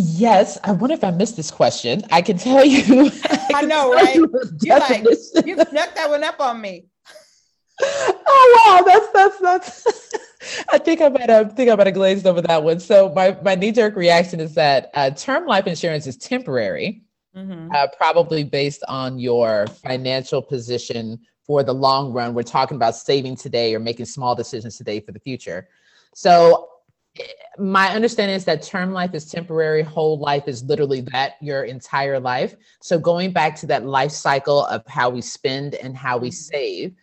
[0.00, 2.02] Yes, I wonder if I missed this question.
[2.12, 3.10] I can tell you.
[3.24, 4.14] I, I know, right?
[4.14, 4.28] You,
[4.68, 6.86] like, you snuck that one up on me.
[8.30, 10.14] Oh wow, that's that's that's.
[10.72, 12.80] I think I might have think I might have glazed over that one.
[12.80, 17.02] So my my knee jerk reaction is that uh, term life insurance is temporary,
[17.36, 17.70] mm-hmm.
[17.74, 22.34] uh, probably based on your financial position for the long run.
[22.34, 25.68] We're talking about saving today or making small decisions today for the future.
[26.14, 26.68] So
[27.58, 32.20] my understanding is that term life is temporary, whole life is literally that your entire
[32.20, 32.54] life.
[32.80, 36.34] So going back to that life cycle of how we spend and how we mm-hmm.
[36.34, 36.94] save,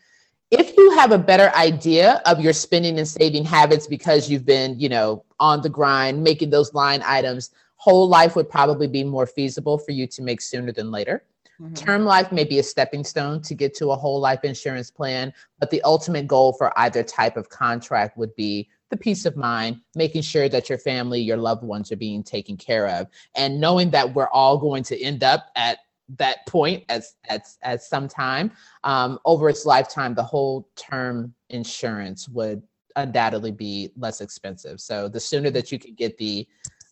[0.59, 4.79] if you have a better idea of your spending and saving habits because you've been,
[4.79, 9.27] you know, on the grind, making those line items, whole life would probably be more
[9.27, 11.23] feasible for you to make sooner than later.
[11.61, 11.73] Mm-hmm.
[11.73, 15.33] Term life may be a stepping stone to get to a whole life insurance plan,
[15.59, 19.79] but the ultimate goal for either type of contract would be the peace of mind,
[19.95, 23.89] making sure that your family, your loved ones are being taken care of, and knowing
[23.91, 25.79] that we're all going to end up at
[26.17, 28.51] that point as as at some time.
[28.83, 32.61] Um, over its lifetime the whole term insurance would
[32.95, 34.79] undoubtedly be less expensive.
[34.79, 36.47] So the sooner that you can get the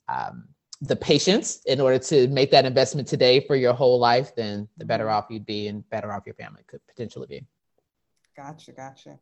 [0.09, 0.47] um,
[0.81, 4.83] the patience in order to make that investment today for your whole life then the
[4.85, 7.45] better off you'd be and better off your family could potentially be.
[8.35, 9.19] Gotcha gotcha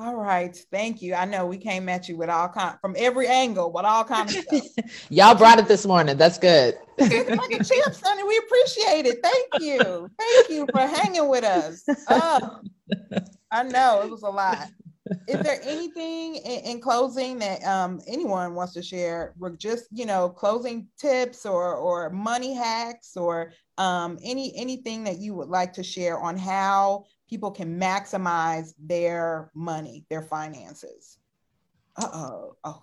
[0.00, 1.14] all right, thank you.
[1.14, 4.28] I know we came at you with all kind from every angle, but all kind
[4.28, 4.62] of stuff.
[5.08, 6.16] Y'all brought it this morning.
[6.16, 6.76] That's good.
[6.98, 7.94] like a champ,
[8.26, 9.18] We appreciate it.
[9.22, 10.08] Thank you.
[10.18, 11.84] Thank you for hanging with us.
[12.08, 12.60] Oh,
[13.50, 14.68] I know it was a lot.
[15.28, 19.34] Is there anything in, in closing that um, anyone wants to share?
[19.56, 25.34] Just you know, closing tips or or money hacks or um, any anything that you
[25.34, 31.18] would like to share on how people can maximize their money, their finances.
[31.96, 32.56] Uh-oh.
[32.64, 32.82] Oh.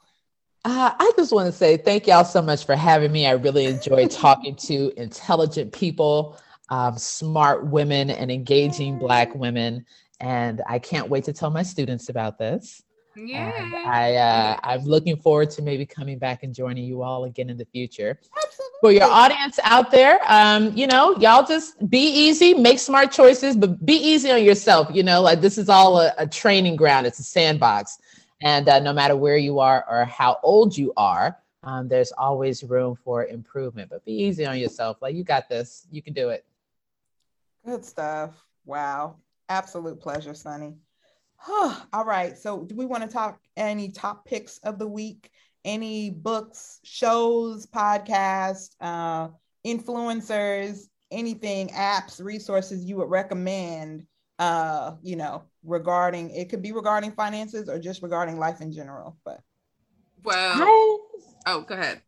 [0.64, 3.28] Uh, I just want to say thank y'all so much for having me.
[3.28, 9.86] I really enjoyed talking to intelligent people, um, smart women, and engaging Black women.
[10.20, 12.84] And I can't wait to tell my students about this.
[13.16, 13.52] Yeah.
[13.56, 17.50] And I uh, I'm looking forward to maybe coming back and joining you all again
[17.50, 18.20] in the future.
[18.46, 18.78] Absolutely.
[18.82, 23.56] For your audience out there, um, you know, y'all just be easy, make smart choices,
[23.56, 24.90] but be easy on yourself.
[24.94, 27.08] You know, like this is all a, a training ground.
[27.08, 27.98] It's a sandbox,
[28.42, 32.64] and uh, no matter where you are or how old you are, um, there's always
[32.64, 33.90] room for improvement.
[33.90, 34.98] But be easy on yourself.
[35.02, 35.88] Like you got this.
[35.90, 36.46] You can do it.
[37.66, 38.36] Good stuff.
[38.66, 39.16] Wow.
[39.50, 40.76] Absolute pleasure, Sonny.
[41.48, 42.38] All right.
[42.38, 45.30] So, do we want to talk any top picks of the week?
[45.64, 49.30] Any books, shows, podcasts, uh,
[49.66, 54.06] influencers, anything, apps, resources you would recommend?
[54.38, 59.18] Uh, you know, regarding it could be regarding finances or just regarding life in general.
[59.24, 59.40] But
[60.24, 60.58] well,
[61.46, 62.02] oh, go ahead.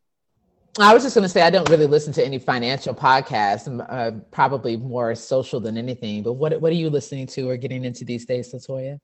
[0.80, 3.68] I was just going to say I don't really listen to any financial podcasts.
[3.68, 6.24] I'm uh, probably more social than anything.
[6.24, 9.00] But what what are you listening to or getting into these days, Latoya?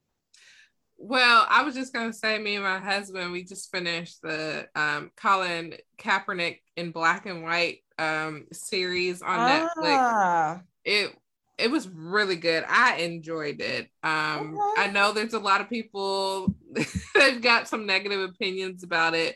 [0.98, 5.12] Well, I was just gonna say, me and my husband, we just finished the um,
[5.18, 9.70] Colin Kaepernick in black and white um, series on ah.
[9.78, 10.62] Netflix.
[10.86, 11.16] It
[11.58, 12.64] it was really good.
[12.68, 13.90] I enjoyed it.
[14.04, 14.82] Um, okay.
[14.82, 16.56] I know there's a lot of people
[17.16, 19.36] they've got some negative opinions about it.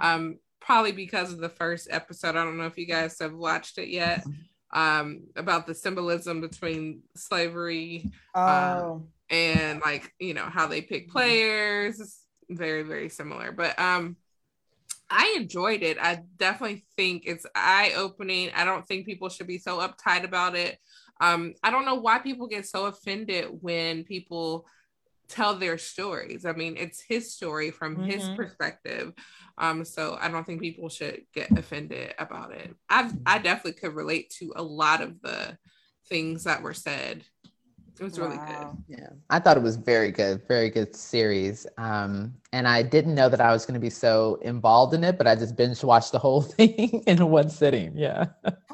[0.00, 2.36] Um, probably because of the first episode.
[2.36, 4.24] I don't know if you guys have watched it yet.
[4.74, 8.10] Um, about the symbolism between slavery.
[8.34, 9.02] Um, oh
[9.32, 11.12] and like you know how they pick mm-hmm.
[11.12, 14.14] players is very very similar but um
[15.10, 19.58] i enjoyed it i definitely think it's eye opening i don't think people should be
[19.58, 20.78] so uptight about it
[21.20, 24.66] um i don't know why people get so offended when people
[25.28, 28.10] tell their stories i mean it's his story from mm-hmm.
[28.10, 29.12] his perspective
[29.58, 33.94] um so i don't think people should get offended about it i i definitely could
[33.94, 35.56] relate to a lot of the
[36.08, 37.24] things that were said
[38.00, 38.66] it was really good.
[38.88, 39.10] Yeah.
[39.28, 41.66] I thought it was very good, very good series.
[41.76, 45.18] Um, and I didn't know that I was going to be so involved in it,
[45.18, 47.92] but I just binge watched the whole thing in one sitting.
[47.96, 48.26] Yeah.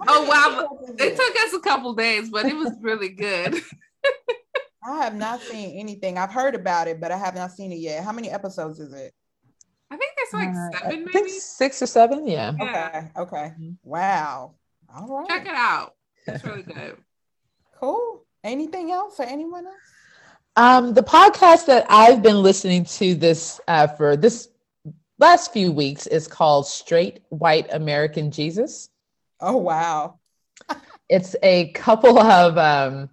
[0.07, 0.75] Oh, wow.
[0.99, 3.55] It took us a couple days, but it was really good.
[4.89, 6.19] I have not seen anything.
[6.19, 8.05] I've heard about it, but I have not seen it yet.
[8.05, 9.13] How many episodes is it?
[9.91, 12.27] I think it's like uh, seven, I think six or seven.
[12.27, 12.53] Yeah.
[12.61, 13.11] Okay.
[13.17, 13.37] Okay.
[13.37, 13.71] Mm-hmm.
[13.83, 14.55] Wow.
[14.95, 15.29] All right.
[15.29, 15.95] Check it out.
[16.27, 16.97] It's really good.
[17.81, 18.25] cool.
[18.45, 19.77] Anything else for anyone else?
[20.57, 24.49] Um, the podcast that I've been listening to this uh, for this
[25.19, 28.91] last few weeks is called Straight White American Jesus.
[29.41, 30.19] Oh wow!
[31.09, 33.09] it's a couple of um,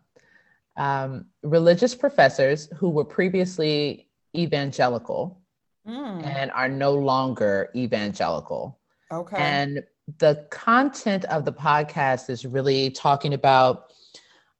[0.78, 5.42] um, religious professors who were previously evangelical
[5.88, 6.26] mm.
[6.26, 8.80] and are no longer evangelical.
[9.12, 9.38] Okay.
[9.38, 9.84] And
[10.18, 13.94] the content of the podcast is really talking about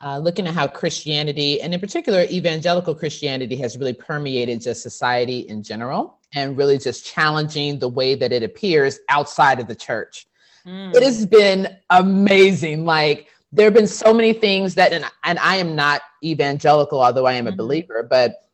[0.02, 5.40] uh, looking at how Christianity, and in particular evangelical Christianity, has really permeated just society
[5.40, 10.28] in general and really just challenging the way that it appears outside of the church.
[10.66, 10.94] Mm.
[10.96, 12.86] It has been amazing.
[12.86, 17.26] Like, there have been so many things that, and, and I am not evangelical, although
[17.26, 17.58] I am a mm-hmm.
[17.58, 18.46] believer, but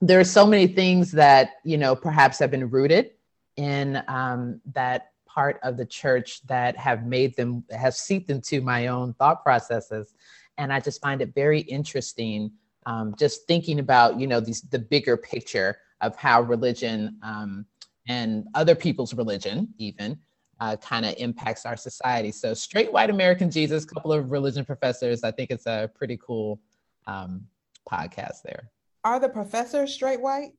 [0.00, 3.10] there are so many things that you know perhaps have been rooted
[3.56, 8.86] in um, that part of the church that have made them have seeped into my
[8.86, 10.14] own thought processes
[10.56, 12.50] and i just find it very interesting
[12.86, 17.66] um, just thinking about you know these the bigger picture of how religion um,
[18.08, 20.18] and other people's religion even
[20.60, 25.24] uh, kind of impacts our society so straight white american jesus couple of religion professors
[25.24, 26.60] i think it's a pretty cool
[27.06, 27.46] um,
[27.90, 28.70] podcast there
[29.04, 30.52] are the professors straight white?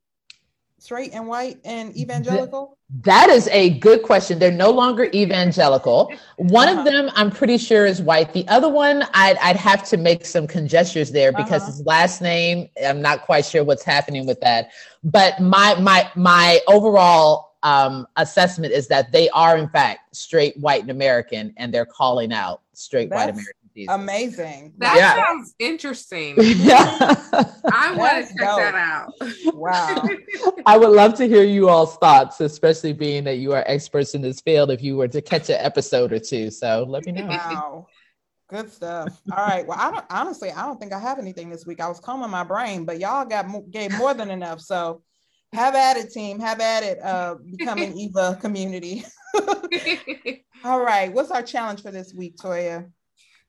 [0.80, 2.78] Straight and white and evangelical?
[3.02, 4.40] That is a good question.
[4.40, 6.12] They're no longer evangelical.
[6.38, 6.80] One uh-huh.
[6.80, 8.34] of them, I'm pretty sure, is white.
[8.34, 11.72] The other one, I'd, I'd have to make some conjectures there because uh-huh.
[11.72, 14.72] his last name, I'm not quite sure what's happening with that.
[15.04, 20.82] But my my my overall um, assessment is that they are in fact straight white
[20.82, 23.54] and American, and they're calling out straight That's, white American.
[23.76, 23.94] Jesus.
[23.94, 24.74] Amazing.
[24.80, 25.26] That yeah.
[25.26, 26.36] sounds interesting.
[26.40, 27.16] yeah.
[27.72, 28.58] I want to check dope.
[28.58, 29.14] that out.
[29.54, 30.04] Wow.
[30.66, 34.22] I would love to hear you all's thoughts, especially being that you are experts in
[34.22, 36.52] this field if you were to catch an episode or two.
[36.52, 37.28] So let me know.
[37.30, 37.88] Wow.
[38.50, 39.22] Good stuff.
[39.32, 39.66] All right.
[39.66, 41.80] Well, I don't honestly, I don't think I have anything this week.
[41.80, 44.60] I was combing my brain, but y'all got gave more than enough.
[44.60, 45.04] So
[45.54, 46.40] have at it, team.
[46.40, 47.02] Have at it.
[47.04, 49.04] Uh, becoming Eva community.
[50.64, 51.12] All right.
[51.12, 52.90] What's our challenge for this week, Toya?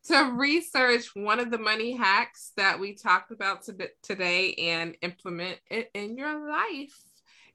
[0.05, 3.67] to research one of the money hacks that we talked about
[4.03, 6.97] today and implement it in your life.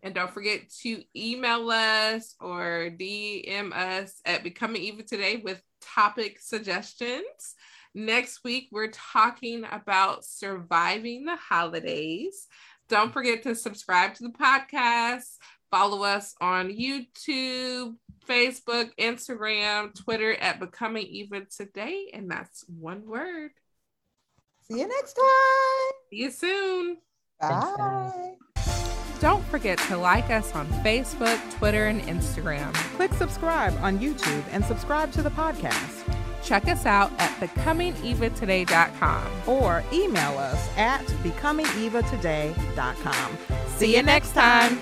[0.04, 6.40] And don't forget to email us or DM us at Becoming Eva Today with topic
[6.40, 7.56] suggestions.
[7.96, 12.48] Next week, we're talking about surviving the holidays.
[12.90, 15.38] Don't forget to subscribe to the podcast,
[15.72, 17.96] follow us on YouTube,
[18.28, 22.12] Facebook, Instagram, Twitter at Becoming Eva Today.
[22.14, 23.52] And that's one word.
[24.64, 25.94] See you next time.
[26.10, 26.98] See you soon.
[27.40, 28.36] Bye.
[29.22, 32.74] Don't forget to like us on Facebook, Twitter, and Instagram.
[32.96, 35.95] Click subscribe on YouTube and subscribe to the podcast.
[36.46, 43.38] Check us out at becomingevatoday.com or email us at becomingevatoday.com.
[43.78, 44.80] See you next time.